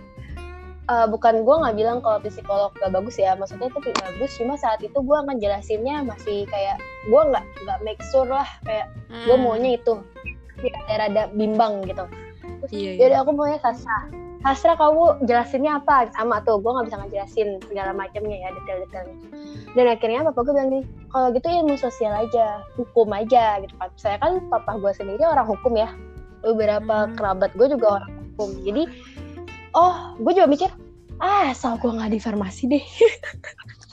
[0.90, 4.34] Eh, bukan gue nggak bilang kalau psikolog gak bagus ya maksudnya itu bagus.
[4.42, 9.36] Cuma saat itu gue ngejelasinnya masih kayak gue nggak nggak make sure lah kayak gue
[9.38, 9.42] Mm.
[9.46, 10.02] maunya itu
[10.60, 12.04] Kayak rada bimbang gitu.
[12.66, 13.06] Terus Iya ya iya.
[13.14, 17.92] udah aku maunya sastra sastra kamu jelasinnya apa sama tuh gue nggak bisa ngejelasin segala
[17.92, 19.16] macamnya ya detail-detailnya
[19.76, 23.90] dan akhirnya papa gue bilang gini kalau gitu ilmu sosial aja hukum aja gitu kan
[24.00, 25.92] saya kan papa gue sendiri orang hukum ya
[26.40, 27.16] beberapa Hmm.
[27.20, 28.84] kerabat gue juga orang hukum jadi
[29.76, 30.70] oh gue juga mikir
[31.20, 32.86] ah asal gue nggak di farmasi deh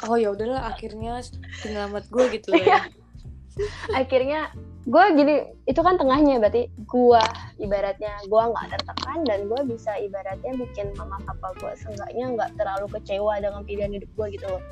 [0.04, 1.24] Oh ya udahlah akhirnya
[1.58, 2.78] penyelamat gue gitu Iya.
[2.78, 2.80] ya.
[3.90, 4.52] akhirnya
[4.86, 5.34] gue gini
[5.66, 7.22] itu kan tengahnya berarti gue
[7.58, 12.86] ibaratnya gue nggak tertekan dan gue bisa ibaratnya bikin mama papa gue seenggaknya nggak terlalu
[12.94, 14.62] kecewa dengan pilihan hidup gue gitu loh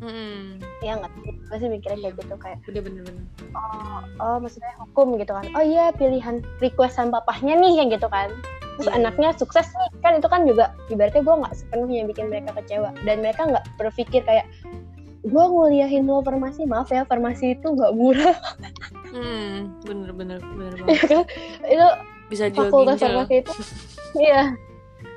[0.00, 0.64] Mm.
[0.80, 3.20] ya nggak gue sih mikirnya kayak gitu kayak Udah bener-bener.
[3.52, 8.32] oh, oh maksudnya hukum gitu kan oh iya pilihan requestan papahnya nih yang gitu kan
[8.80, 8.96] terus Iya.
[8.96, 13.20] anaknya sukses nih kan itu kan juga ibaratnya gue nggak sepenuhnya bikin mereka kecewa dan
[13.20, 14.48] mereka nggak berpikir kayak
[15.20, 18.36] gue nguliahin lo farmasi maaf ya farmasi itu nggak murah.
[19.10, 19.82] Mm.
[19.82, 21.02] Bener-bener bener ya banget.
[21.02, 21.24] kan?
[21.66, 21.88] Itu
[22.30, 23.06] Bisa jual fakultas ginjal.
[23.10, 23.52] farmasi itu
[24.16, 24.42] iya.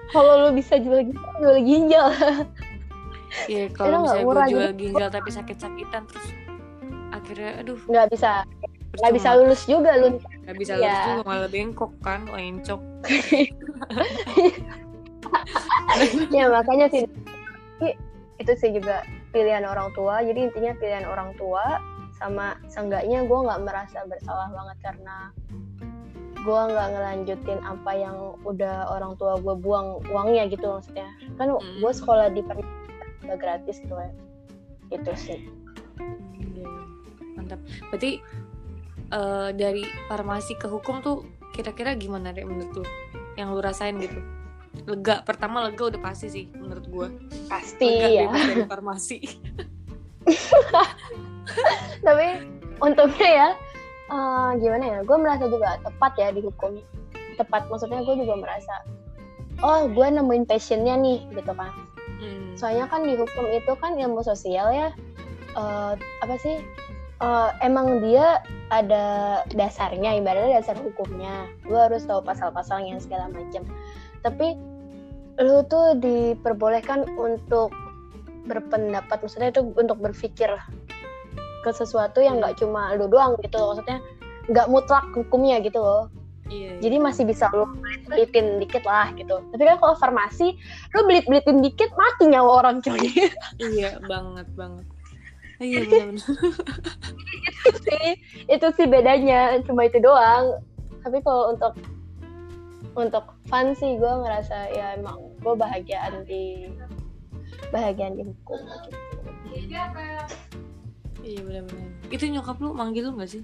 [0.10, 2.08] Kalau lu bisa jual ginjal jual ginjal.
[3.46, 6.26] Iya kalau misalnya gue murah, jual jadi- ginjal tapi sakit-sakitan terus
[7.12, 7.78] akhirnya aduh.
[7.86, 8.32] Nggak bisa.
[8.94, 10.08] Nggak bisa lulus juga lu
[10.44, 11.02] nggak bisa lulus Iya.
[11.08, 12.82] juga malah bengkok kan lencok.
[16.30, 17.06] Ya makanya sih.
[18.38, 21.82] Itu sih juga pilihan orang tua jadi intinya pilihan orang tua
[22.22, 25.18] sama seenggaknya gue nggak merasa bersalah banget karena
[26.44, 31.08] gue nggak ngelanjutin apa yang udah orang tua gue buang uangnya gitu maksudnya.
[31.40, 31.60] Kan Hmm.
[31.82, 32.44] gue sekolah di
[33.24, 34.12] udah gratis gitu ya
[34.92, 35.40] itu sih.
[36.38, 36.70] Iya,
[37.40, 37.60] mantap.
[37.90, 38.22] Berarti
[39.14, 42.86] eh, dari farmasi ke hukum tuh kira-kira gimana deh menurut lu?
[43.40, 44.22] Yang lu rasain gitu
[44.86, 45.22] lega.
[45.24, 47.08] Pertama lega udah pasti sih menurut gua.
[47.48, 48.28] Pasti lega ya.
[48.32, 49.20] dari farmasi
[52.08, 52.48] tapi
[52.80, 53.50] untungnya ya
[54.08, 56.80] eh, gimana ya gue merasa juga tepat ya di hukum.
[57.36, 58.88] Tepat maksudnya gue juga merasa
[59.60, 61.72] oh gue nemuin passionnya nih gitu kan.
[62.24, 62.56] Hmm.
[62.56, 64.96] soalnya kan di hukum itu kan ilmu sosial ya
[65.60, 66.64] eh, apa sih
[67.24, 69.06] Eh, emang dia ada
[69.56, 71.48] dasarnya ibaratnya dasar hukumnya.
[71.64, 73.64] Lu harus tahu pasal-pasalnya segala macam
[74.24, 74.56] tapi
[75.42, 77.74] lu tuh diperbolehkan untuk
[78.48, 80.52] berpendapat maksudnya itu untuk berpikir
[81.64, 83.76] ke sesuatu yang nggak cuma lu doang gitu loh.
[83.76, 84.00] Maksudnya
[84.52, 86.12] nggak mutlak hukumnya gitu loh.
[86.52, 86.80] Iya, iya.
[86.84, 89.40] jadi masih bisa lu belit-belitin dikit lah gitu.
[89.56, 90.60] Tapi kan kalau farmasi
[90.92, 93.00] lu belit-belitin dikit mati nyawa orang coy
[93.64, 94.86] iya banget banget.
[95.64, 96.28] Iya benar-benar
[97.64, 98.08] itu sih
[98.52, 100.60] itu sih bedanya cuma itu doang.
[101.00, 101.80] Tapi kalau untuk
[102.94, 106.70] untuk fun sih gue ngerasa ya emang gue bahagiaan di
[107.70, 108.98] bahagiaan di hukum gitu.
[111.24, 113.44] iya benar-benar itu nyokap lu manggil lu nggak sih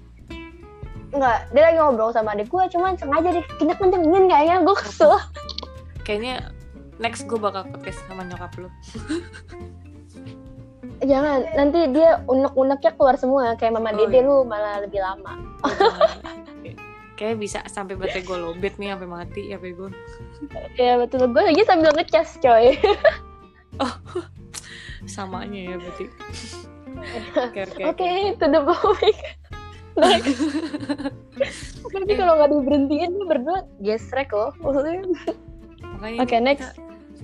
[1.10, 5.18] Enggak, dia lagi ngobrol sama adik gue, cuman sengaja dikinyak kencengin kayaknya gue kesel.
[6.06, 6.54] kayaknya
[7.02, 8.70] next gue bakal podcast sama nyokap lu
[11.00, 14.28] Jangan, nanti dia unek-uneknya keluar semua kayak mama Oh, dede iya.
[14.28, 15.32] lu malah lebih lama.
[17.20, 19.92] Kayak bisa sampai baterai gue lobet nih sampai mati ya gue
[20.80, 22.80] Ya betul, gue lagi sambil ngecas coy.
[25.04, 26.04] samanya ya berarti
[27.36, 29.20] oke oke Oke, itu the point.
[30.00, 30.36] Next.
[31.92, 34.52] Tapi kalau nggak diberhentiin dia berdua gesrek loh.
[34.60, 35.02] Maksudnya,
[36.20, 36.68] Oke, kita next.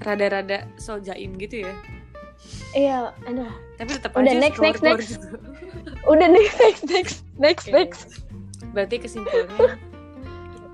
[0.05, 1.73] rada-rada so jaim gitu ya
[2.77, 3.49] iya, aduh.
[3.81, 5.17] tapi tetap Udah, aja next, next, next.
[6.05, 7.73] Udah nih, next, next, next, Oke.
[7.73, 8.26] next.
[8.73, 9.77] Berarti kesimpulannya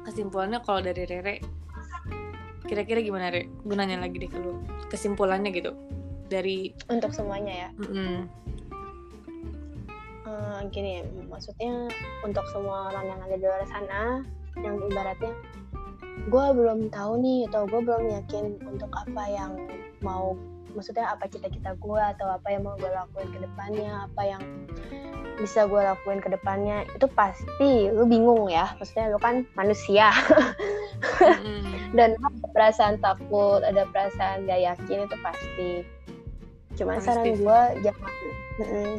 [0.07, 1.37] kesimpulannya kalau dari Rere
[2.67, 3.51] kira-kira gimana Re?
[3.67, 5.75] Gue nanya lagi deh ke lu kesimpulannya gitu
[6.33, 7.69] dari Untuk semuanya ya.
[7.77, 8.43] mm,
[10.33, 11.93] Eh, gini, maksudnya
[12.25, 14.03] untuk semua orang yang ada di luar sana,
[14.57, 15.35] yang ibaratnya
[16.29, 19.53] gue belum tahu nih atau gue belum yakin untuk apa yang
[20.01, 20.37] mau
[20.73, 24.43] maksudnya apa cita-cita gue atau apa yang mau gue lakuin ke depannya apa yang
[25.41, 28.73] bisa gue lakuin ke depannya itu pasti lu bingung ya.
[28.77, 30.13] Maksudnya lu kan manusia.
[31.19, 35.73] Mm, dan ada perasaan takut ada perasaan gak yakin itu pasti.
[36.77, 37.07] Cuman Pasti.
[37.11, 38.13] saran gue jangan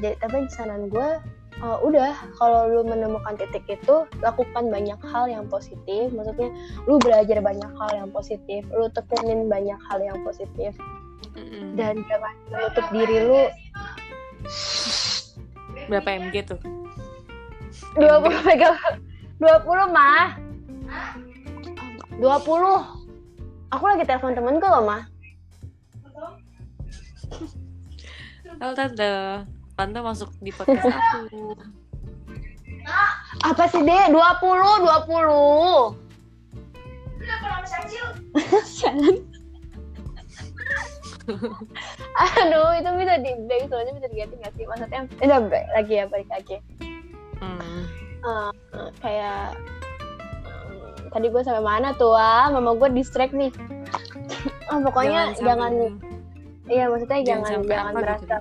[0.02, 1.10] jadi tapi saran gue
[1.62, 6.10] uh, udah kalau lu menemukan titik itu lakukan banyak hal yang positif.
[6.12, 6.50] Maksudnya
[6.90, 10.76] lu belajar banyak hal yang positif lu tekunin banyak hal yang positif
[11.74, 13.42] dan jangan menutup diri lu.
[15.90, 16.60] Berapa mg tuh?
[17.94, 18.98] 20 megabyte
[19.38, 20.38] 20 mah
[22.18, 25.04] 20 aku lagi telepon temenku loh mah
[28.62, 29.44] halo tante.
[29.74, 31.58] Tante masuk di podcast aku.
[33.42, 35.98] Apa sih deh 20 20
[38.80, 39.33] Jangan.
[42.44, 44.66] Aduh, itu bisa di break soalnya bisa diganti nggak sih?
[44.68, 46.58] Maksudnya, udah break lagi ya, balik lagi.
[47.40, 47.84] Hmm.
[48.24, 48.52] Eh,
[49.04, 49.56] kayak
[50.48, 52.48] eh, tadi gue sampai mana tuh ah?
[52.52, 53.52] Mama gue distract nih.
[54.72, 56.00] Oh, pokoknya jangan,
[56.72, 58.36] iya maksudnya jangan jangan jangan gitu merasa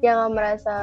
[0.00, 0.76] jangan merasa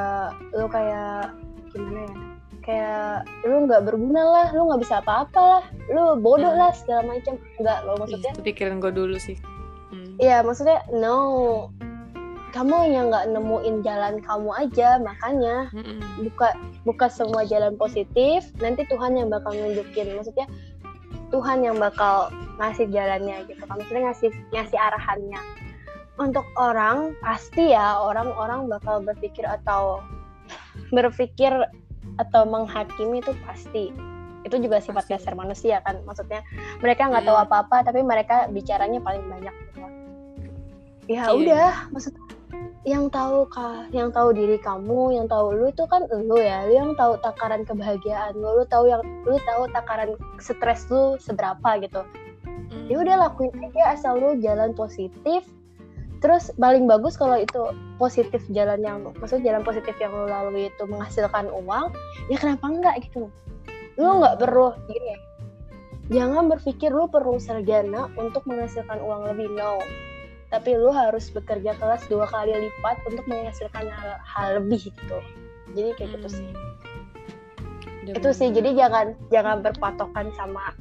[0.54, 1.34] lu kayak
[1.74, 2.14] gimana ya?
[2.62, 6.62] Kayak lu nggak berguna lah, lu nggak bisa apa-apa lah, lu bodoh Hmm.
[6.62, 7.42] lah segala macam.
[7.58, 8.32] Enggak lo maksudnya.
[8.38, 9.38] itu pikiran gue dulu sih.
[10.19, 11.69] Iya, maksudnya no.
[12.52, 16.04] Kamu yang nggak nemuin jalan kamu aja, makanya Mm-mm.
[16.28, 16.52] buka
[16.84, 18.52] buka semua jalan positif.
[18.60, 20.19] Nanti Tuhan yang bakal nunjukin.
[20.19, 20.52] Maksudnya
[21.32, 22.28] Tuhan yang bakal
[22.60, 23.63] ngasih jalannya gitu.
[23.63, 23.80] kan.
[23.80, 25.39] Maksudnya ngasih ngasih arahannya.
[26.19, 30.04] Untuk orang pasti ya orang-orang bakal berpikir atau
[30.91, 31.56] berpikir
[32.19, 33.95] atau menghakimi itu pasti.
[34.43, 35.13] Itu juga sifat Pasti.
[35.15, 36.04] dasar manusia kan.
[36.04, 36.43] Maksudnya
[36.84, 39.88] mereka nggak tahu apa-apa tapi mereka bicaranya paling banyak gitu.
[41.12, 41.36] Ya Iya.
[41.36, 42.24] udah, maksudnya
[42.82, 46.74] yang tahu kah, yang tahu diri kamu, yang tahu lu itu kan lu ya, lu
[46.74, 52.02] yang tahu takaran kebahagiaan lu, lu tahu yang lu tahu takaran stres lu seberapa gitu.
[52.47, 52.88] Hmm.
[52.88, 55.43] Ya udah lakuin aja asal lu jalan positif.
[56.21, 57.60] Terus paling bagus kalau itu
[57.97, 61.91] positif jalan yang maksudnya jalan positif yang lu lalui itu menghasilkan uang,
[62.32, 63.28] ya kenapa enggak gitu.
[64.00, 64.26] Lu Hmm.
[64.26, 65.17] nggak perlu gini.
[66.10, 69.78] Jangan berpikir lu perlu sarjana untuk menghasilkan uang lebih no
[70.52, 75.18] tapi lu harus bekerja keras dua kali lipat untuk menghasilkan hal, hal lebih gitu.
[75.72, 76.50] Jadi kayak gitu sih.
[78.04, 80.76] Udah itu sih jadi jangan jangan berpatokan sama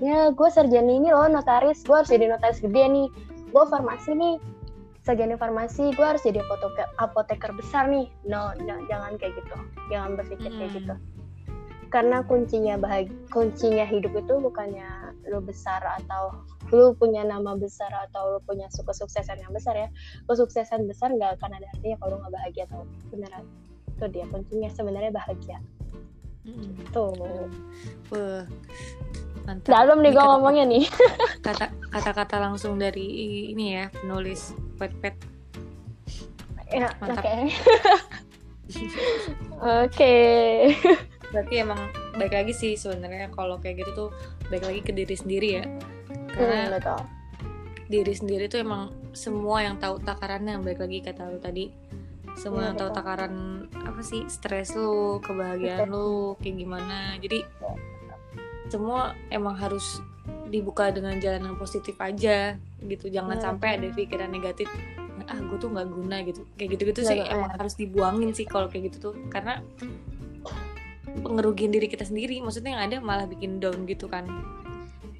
[0.00, 1.84] ya gue sarjana ini loh notaris.
[1.84, 3.08] Gue harus jadi notaris gede nih.
[3.52, 4.36] Gue farmasi nih.
[5.00, 8.08] Sarjana farmasi gue harus jadi apoteker apoteker besar nih.
[8.28, 9.56] No, no jangan kayak gitu.
[9.92, 10.78] Jangan berpikir kayak Mm.
[10.82, 10.94] gitu.
[11.90, 18.36] Karena kuncinya bahagia kuncinya hidup itu bukannya lu besar atau lu punya nama besar atau
[18.36, 19.88] lu punya kesuksesan yang besar ya
[20.30, 23.44] kesuksesan besar nggak akan ada artinya kalau lu nggak bahagia tau beneran.
[23.96, 25.58] Itu dia kuncinya sebenarnya bahagia.
[26.40, 26.72] Mm-mm.
[26.88, 27.12] tuh
[28.08, 28.48] Wah,
[29.44, 29.68] mantap.
[29.68, 30.84] dalam nih gue ngomongnya nih.
[31.44, 33.04] kata kata-kata langsung dari
[33.52, 35.20] ini ya penulis pet-pet
[36.70, 37.24] ya Mantap.
[37.26, 37.34] oke.
[39.82, 40.14] Oke.
[41.34, 44.10] Berarti emang baik lagi sih sebenarnya kalau kayak gitu tuh
[44.50, 45.64] baik lagi ke diri sendiri ya.
[46.30, 47.00] Karena Hmm, betul.
[47.86, 51.70] diri sendiri tuh emang semua yang tahu takarannya baik lagi kata lu tadi.
[52.38, 52.98] Semua Iya, yang tahu betul.
[53.02, 53.34] takaran
[53.74, 54.22] apa sih?
[54.26, 57.18] Stres lu kebahagiaan lu kayak gimana.
[57.18, 57.42] Jadi
[58.70, 59.98] semua emang harus
[60.46, 63.10] dibuka dengan jalan yang positif aja gitu.
[63.10, 64.70] Jangan Iya, sampai ada pikiran negatif
[65.30, 66.42] ah gue tuh nggak guna gitu.
[66.54, 67.34] Kayak gitu-gitu Iya, sih betul.
[67.34, 69.14] emang harus dibuangin sih kalau kayak gitu tuh.
[69.30, 69.62] Karena
[71.20, 74.26] ngerugiin diri kita sendiri maksudnya yang ada malah bikin down gitu kan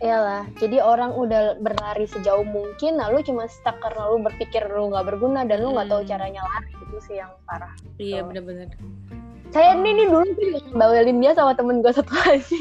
[0.00, 5.04] Iyalah, jadi orang udah berlari sejauh mungkin, lalu cuma stuck karena lu berpikir lu nggak
[5.04, 6.08] berguna dan lu nggak tahu Hmm.
[6.08, 7.68] caranya lari itu sih yang parah.
[8.00, 8.72] iya bener-bener
[9.52, 12.60] Saya ini nih dulu tuh juga ngebawelin dia sama temen gue satu lagi.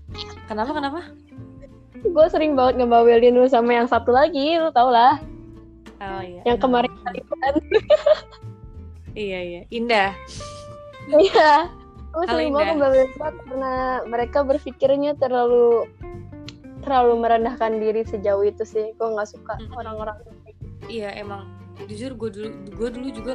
[0.48, 1.00] kenapa kenapa
[2.00, 5.20] gue sering banget ngebawelin lu sama yang satu lagi, lu tau lah.
[6.00, 7.12] oh iya Yang kemarin Hmm.
[7.12, 7.54] itu kan.
[9.28, 10.16] iya iya indah
[11.12, 11.68] Iya.
[12.10, 15.86] Gue Halo, sering banget karena mereka berpikirnya terlalu
[16.82, 18.90] terlalu merendahkan diri sejauh itu sih.
[18.98, 20.18] Gue nggak suka orang-orang
[20.90, 21.46] iya emang.
[21.86, 23.34] Jujur gue dulu gue dulu juga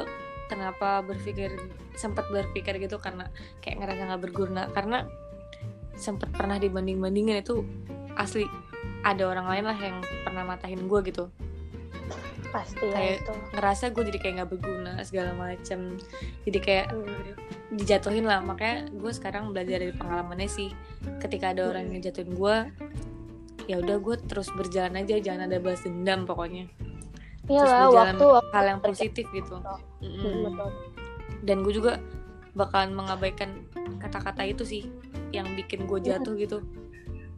[0.52, 1.56] kenapa berpikir
[1.96, 3.32] sempat berpikir gitu karena
[3.64, 4.68] kayak ngerasa nggak berguna.
[4.76, 5.08] Karena
[5.96, 7.64] sempat pernah dibanding bandingin itu
[8.20, 8.44] asli
[9.08, 11.32] ada orang lain lah yang pernah matahin gue gitu
[12.56, 13.32] pasti ya Kayak- itu.
[13.52, 15.78] ngerasa gue jadi kayak nggak berguna segala macam
[16.42, 17.36] jadi kayak Hmm.
[17.70, 20.72] dijatuhin lah makanya gue sekarang belajar dari pengalamannya sih
[21.18, 22.56] ketika ada orang yang jatuhin gue
[23.66, 26.70] ya udah gue terus berjalan aja jangan ada balas dendam pokoknya
[27.44, 28.90] Iya terus lah, waktu waktu hal yang terjadi.
[28.96, 29.78] positif gitu Betul.
[30.00, 30.18] Mm-mm.
[30.18, 30.70] Hmm, betul.
[31.42, 31.92] dan gue juga
[32.52, 33.50] bakalan mengabaikan
[33.98, 34.82] kata-kata itu sih
[35.30, 36.16] yang bikin gue Iya.
[36.16, 36.58] jatuh gitu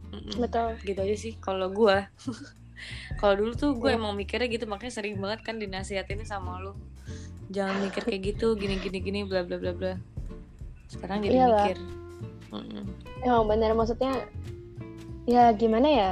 [0.09, 0.37] Mm-mm.
[0.39, 0.69] Betul.
[0.81, 1.95] gitu aja sih kalau gue
[3.17, 3.99] kalau dulu tuh gue Iya.
[3.99, 6.73] emang mikirnya gitu makanya sering banget kan dinasihatin sama lu
[7.49, 9.93] jangan mikir kayak gitu gini gini gini bla bla bla bla
[10.87, 11.65] sekarang jadi Iyalah.
[11.65, 11.77] mikir
[12.49, 12.85] Mm-mm.
[13.21, 14.25] Emang benar maksudnya
[15.29, 16.11] ya gimana ya?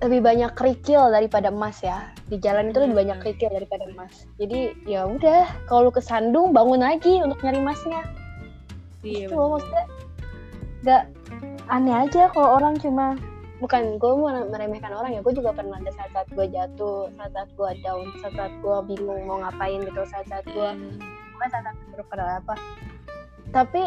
[0.00, 2.08] Lebih banyak kerikil daripada emas ya.
[2.30, 4.24] Di jalan itu lebih banyak kerikil daripada emas.
[4.40, 8.00] Jadi ya udah, kalau lu kesandung bangun lagi untuk nyari emasnya.
[9.02, 9.48] iya itu bener.
[9.50, 9.84] maksudnya
[10.80, 11.02] gak
[11.68, 13.16] aneh aja kalau orang cuma
[13.60, 17.70] bukan gue mau meremehkan orang ya gue juga pernah ada saat-saat gue jatuh saat-saat gue
[17.84, 20.96] down saat-saat gue bingung mau ngapain gitu saat-saat gue Mm.
[21.36, 22.54] pokoknya saat-saat buruk pada apa.
[23.50, 23.82] Tapi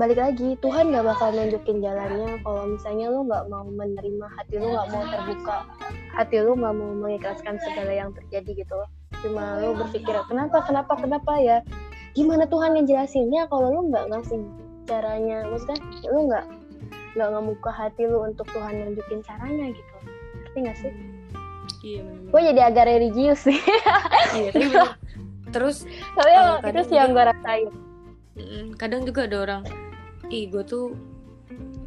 [0.00, 4.72] balik lagi Tuhan gak bakal nunjukin jalannya kalau misalnya lu nggak mau menerima hati lu
[4.72, 5.56] nggak mau terbuka
[6.16, 8.78] hati lu nggak mau mengikhlaskan segala yang terjadi gitu.
[9.20, 11.60] Cuma lu berpikir kenapa kenapa kenapa ya?
[12.16, 14.40] Gimana Tuhan yang jelasinnya kalau lu nggak ngasih
[14.88, 15.44] caranya?
[15.44, 16.44] Maksudnya lu nggak
[17.16, 19.94] nggak ngebuka hati lu untuk Tuhan nunjukin caranya gitu.
[20.42, 20.92] Ngerti gak sih?
[21.78, 23.58] Iya bener gue jadi agak religius sih.
[24.34, 24.90] Iya tapi bener.
[25.48, 27.68] terus tapi Kalau emang itu sih yang gue rasain.
[28.76, 29.62] Kadang juga ada orang
[30.28, 30.92] ih gue tuh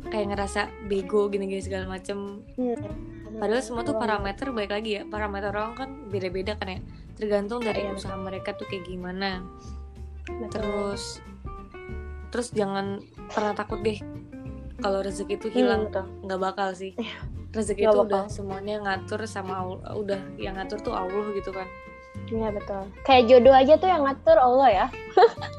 [0.10, 2.44] kayak ngerasa bego gini-gini segala macem.
[2.58, 2.76] Hmm.
[3.38, 6.80] Padahal semua tuh parameter baik lagi ya parameter orang kan beda-beda kan ya.
[7.16, 9.46] Tergantung dari Iya, usaha mereka tuh kayak gimana.
[10.22, 10.50] Betul.
[10.54, 11.04] terus
[12.32, 13.04] terus jangan
[13.34, 14.00] pernah takut deh
[14.82, 16.06] kalau rezeki itu Hmm, hilang betul.
[16.22, 16.92] nggak bakal sih
[17.52, 21.70] rezeki Nggak itu udah semuanya ngatur sama Allah, udah yang ngatur tuh Allah gitu kan
[22.28, 22.84] Iya betul.
[23.02, 24.86] Kayak jodoh aja tuh yang ngatur Allah ya.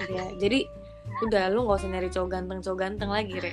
[0.08, 0.68] ya jadi
[1.22, 3.52] udah lu nggak usah nyari cowok ganteng cowok ganteng lagi re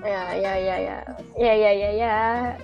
[0.00, 0.98] Ya ya ya ya.
[1.34, 2.14] Ya ya ya ya.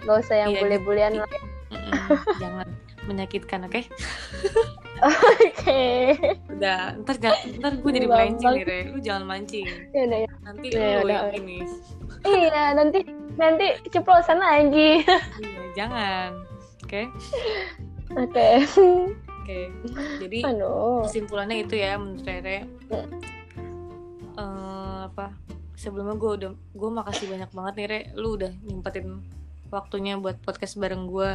[0.00, 1.30] Gak usah yang Iya, bule-bulean lah.
[1.68, 1.92] Mm-mm,
[2.36, 2.66] jangan
[3.06, 3.82] menyakitkan oke
[4.96, 6.16] Oke.
[6.48, 7.14] udah ntar
[7.56, 10.30] ntar gue jadi melenceng nih re lu jangan mancing Ya udah ya.
[10.42, 11.20] nanti Ya, lu udah.
[11.28, 11.58] yang ini
[12.24, 12.98] Iya nanti
[13.36, 15.04] nanti keceplosan lagi.
[15.38, 16.30] iya jangan
[16.82, 17.02] oke
[18.16, 18.48] Oke.
[19.36, 19.60] oke
[20.18, 21.04] jadi Aduh.
[21.04, 23.08] kesimpulannya itu ya menurut Rere Hmm.
[24.36, 25.32] Eh, apa
[25.74, 29.20] sebelumnya gue udah gue makasih banyak banget nih Re lu udah nyempetin
[29.68, 31.30] waktunya buat podcast bareng gue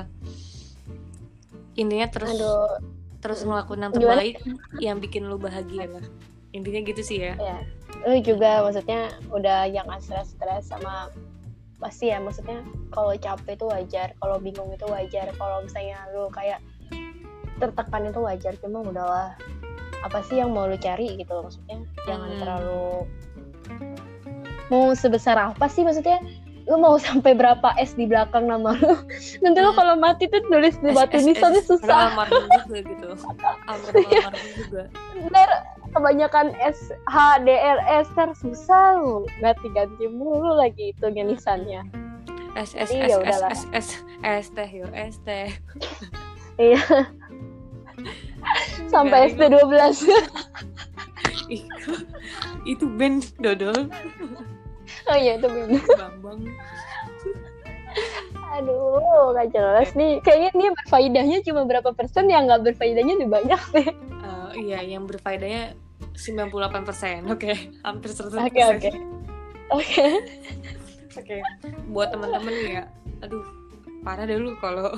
[1.74, 2.80] intinya terus Aduh.
[3.20, 4.04] terus ngelakuin yang Gimana?
[4.12, 4.36] terbaik
[4.80, 6.06] yang bikin lu bahagia lah.
[6.52, 7.34] Intinya gitu sih ya.
[7.38, 7.58] Ya
[8.04, 11.12] lu juga maksudnya udah jangan stres-stres sama
[11.78, 16.60] pasti ya maksudnya kalau capek itu wajar kalau bingung itu wajar kalau misalnya lu kayak
[17.58, 19.38] tertekan itu wajar cuma udahlah.
[20.02, 21.78] Apa sih yang mau lu cari gitu loh maksudnya?
[22.10, 22.40] Jangan Hmm.
[22.42, 22.86] terlalu
[24.72, 26.24] mau sebesar apa sih maksudnya
[26.70, 28.96] lu mau sampai berapa S di belakang nama lu?
[29.42, 32.14] Nanti lu kalau mati tuh nulis di batu S- S- nisannya S- susah
[32.68, 33.10] juga gitu.
[33.66, 34.84] Almarhum juga.
[35.32, 35.50] Ntar
[35.92, 39.26] kebanyakan S H D R S ntar susah lu.
[39.40, 41.86] Ganti-ganti mulu lagi itu nisannya.
[42.60, 43.40] S S Jadi S S.
[43.42, 43.88] S S
[44.22, 45.48] S teh yo S teh
[46.60, 46.84] iya.
[48.90, 49.38] Sampai Garing.
[49.38, 49.44] SD
[51.48, 51.64] 12 Ih,
[52.68, 53.88] itu band dodol
[55.10, 55.82] oh iya itu bener.
[55.98, 56.40] Bambang.
[58.60, 60.20] Aduh gak jelas nih.
[60.22, 63.90] Kayaknya ini berfaedahnya cuma berapa persen yang nggak berfaedahnya lebih banyak deh.
[63.92, 65.74] Eh, iya yang berfaedahnya
[66.14, 67.20] 98 persen.
[67.32, 68.92] Oke hampir 100 oke oke.
[69.72, 70.06] Oke.
[71.12, 71.44] Oke,
[71.92, 72.84] buat teman-teman ya,
[73.20, 73.44] aduh
[74.02, 74.96] parah deh lu kalau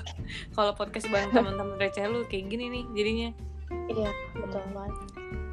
[0.56, 3.28] kalau podcast bareng teman-teman receh lu kayak gini nih jadinya.
[3.90, 4.94] Iya betul banget.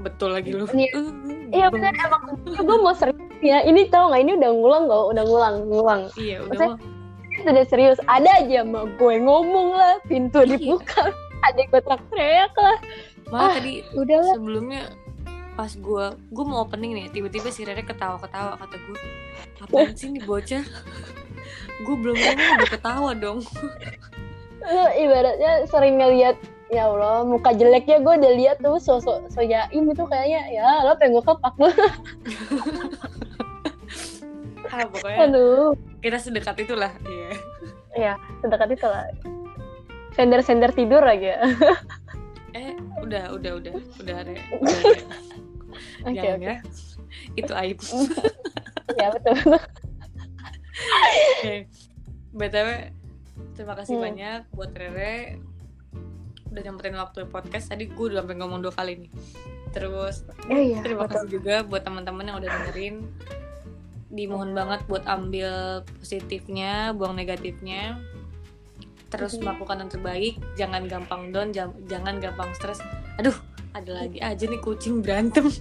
[0.05, 0.65] Betul lagi lu.
[0.69, 0.89] Iya.
[0.93, 1.09] Uh,
[1.49, 1.81] iya bang.
[1.81, 2.21] bener emang.
[2.45, 4.21] Gue mau serius ya ini tau nggak?
[4.23, 6.01] Ini udah ngulang kok udah ngulang ngulang.
[6.15, 6.79] Iya udah Maksudnya-
[7.43, 7.99] udah serius.
[8.05, 10.55] Ada aja sama gue ngomong lah pintu Iya.
[10.55, 11.11] dibuka
[11.43, 12.77] ada gue teriak lah.
[13.27, 13.53] Malah Ah.
[13.57, 14.83] tadi udahlah sebelumnya
[15.53, 18.97] pas gua gua mau opening nih tiba-tiba si Rere ketawa-ketawa kata gue
[19.59, 20.63] apaan sih nih bocah?
[21.83, 23.43] Gue belum ngomong udah ketawa dong.
[24.61, 26.37] Lu ibaratnya sering ngeliat
[26.69, 31.17] ya Allah muka jeleknya gue udah lihat tuh sosok soyaim itu kayaknya ya lo pengen
[31.17, 31.53] gue kepak
[34.73, 35.69] ah, pokoknya aduh
[36.01, 37.29] kita sedekat itulah iya
[37.93, 39.05] ya sedekat itu lah
[40.13, 41.39] sender sender tidur lagi ya
[42.57, 44.35] eh udah udah udah udah Re.
[44.61, 44.77] udah
[46.05, 46.55] oke Jangan oke ya
[47.37, 47.79] itu aib
[48.97, 49.37] ya betul
[51.39, 51.69] Oke.
[52.33, 52.69] BTW
[53.53, 54.03] terima kasih Hmm.
[54.09, 55.37] banyak buat Rere
[56.49, 57.69] udah nyempetin waktu podcast.
[57.69, 59.11] Tadi gue udah sampai ngomong dua kali nih.
[59.69, 62.95] Terus oh iya terima betul kasih juga buat teman-teman yang udah dengerin.
[64.13, 67.97] Dimohon banget buat ambil positifnya, buang negatifnya.
[69.09, 69.41] Terus Mhm.
[69.41, 72.77] melakukan yang terbaik, jangan gampang down, jam- jangan gampang stres.
[73.17, 73.33] Aduh,
[73.73, 75.49] ada lagi aja nih kucing berantem.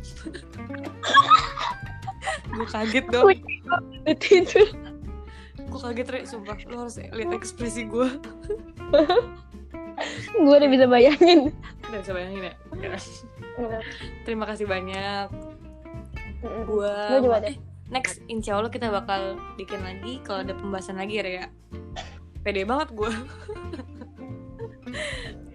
[2.53, 3.32] gue kaget dong.
[4.20, 4.68] tidur
[5.62, 6.57] Gue kaget Re, sumpah.
[6.68, 8.09] Lo harus lihat ekspresi gue.
[10.34, 11.53] gue udah bisa bayangin
[11.86, 12.55] Udah bisa bayangin ya?
[14.24, 15.28] Terima kasih banyak.
[16.66, 21.20] Gue juga deh eh, next insya Allah kita bakal bikin lagi kalau ada pembahasan lagi
[21.20, 21.47] ya.
[22.43, 23.12] Pede banget gue.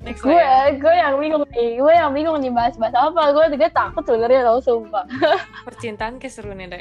[0.07, 0.71] next gue ya.
[0.71, 4.47] gue yang bingung nih gue yang bingung nih bahas bahas apa gue juga takut sebenarnya
[4.47, 5.03] tau sumpah
[5.67, 6.79] Percintaan kayak seru nih, Re.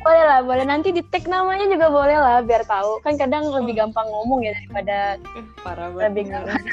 [0.00, 3.74] boleh lah boleh nanti di tag namanya juga boleh lah biar tahu kan kadang lebih
[3.76, 6.06] gampang ngomong ya daripada Eh, parah banget.
[6.10, 6.64] lebih gampang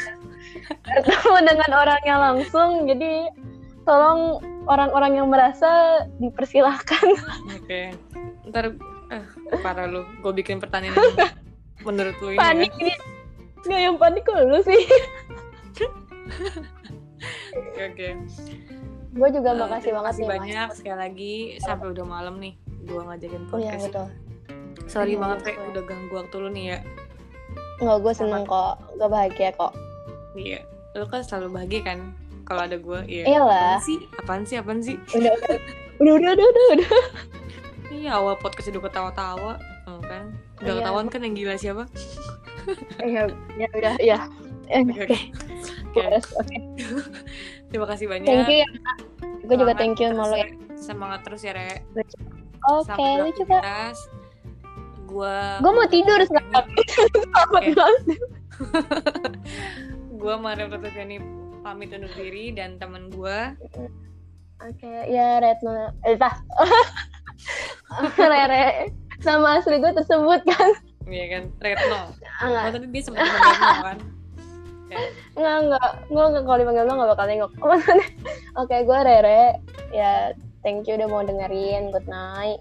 [0.88, 3.12] bertemu dengan orangnya langsung jadi
[3.84, 5.70] tolong orang-orang yang merasa
[6.18, 7.07] dipersilahkan
[7.57, 7.91] Oke.
[8.45, 8.76] Ntar
[9.09, 9.24] eh
[9.59, 10.03] parah lu.
[10.20, 11.32] Gue bikin pertanyaan yang
[11.86, 12.82] menurut lu ini panik ya.
[12.82, 12.93] ini
[13.64, 14.84] nggak yang panik kok lu sih
[17.53, 18.07] Oke, oke.
[19.14, 20.34] gue juga Eh, makasih terima banget nih Mas.
[20.34, 23.84] banyak sekali lagi sampai udah malam nih gue ngajakin iya podcast.
[23.86, 24.07] betul
[24.86, 25.64] Sorry Iya, banget betul.
[25.70, 26.80] udah ganggu waktu lu nih ya.
[27.76, 29.74] nggak gue seneng kok gue bahagia kok
[30.34, 30.59] Iya,
[30.93, 31.99] lu kan selalu bahagia kan
[32.44, 33.00] kalau ada gue.
[33.08, 33.24] Iya.
[33.28, 33.80] Iyalah.
[33.80, 33.98] Apaan sih?
[34.20, 34.56] Apaan sih?
[34.60, 34.96] Apaan sih?
[35.16, 35.34] udah
[36.00, 36.91] udah udah udah udah udah.
[37.94, 39.54] Iya, awal podcast udah ketawa-tawa,
[39.88, 40.34] oh, kan?
[40.60, 40.80] Udah Iya.
[40.82, 41.84] ketahuan kan yang gila siapa?
[43.04, 43.28] Iya,
[43.60, 44.18] ya udah ya
[44.72, 45.20] Oke,
[46.39, 46.58] oke
[47.70, 48.26] Terima kasih banyak.
[48.26, 48.70] thank you ya
[49.44, 50.56] gue juga thank you sama lo ya ya.
[50.80, 51.84] Semangat terus ya, Re.
[52.72, 53.60] oke Sampai lu juga.
[55.04, 56.66] Gua gue mau tidur selamat
[57.52, 58.04] banget
[60.24, 63.55] gua Maria Prativiani pamit undur diri dan teman gua.
[64.61, 65.95] Oke ya Retno.
[66.03, 66.20] Eh
[68.20, 68.91] Rere.
[69.24, 70.70] Nama asli gue tersebut kan?
[71.07, 72.11] Iya kan, Retno.
[72.43, 73.97] Ah, Oh, tadi dia sempat Retno kan.
[75.34, 75.89] nggak nggak.
[76.05, 77.51] Gue nggak kalau dipanggil lo nggak bakal nengok.
[78.61, 79.43] Oke gue Rere.
[79.89, 81.89] Ya thank you udah mau dengerin.
[81.89, 82.59] Good night.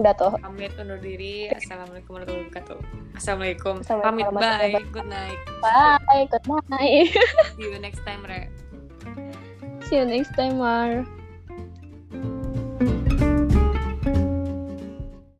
[0.00, 1.52] Udah tuh Pamit undur diri.
[1.52, 2.78] Assalamualaikum warahmatullahi wabarakatuh.
[3.18, 3.74] Assalamualaikum.
[3.84, 4.84] Assalamualaikum Pamit, bye.
[4.92, 5.38] Good night.
[5.60, 7.08] bye good night
[7.56, 8.48] See you next time, Re.
[9.86, 11.04] see you next time Mar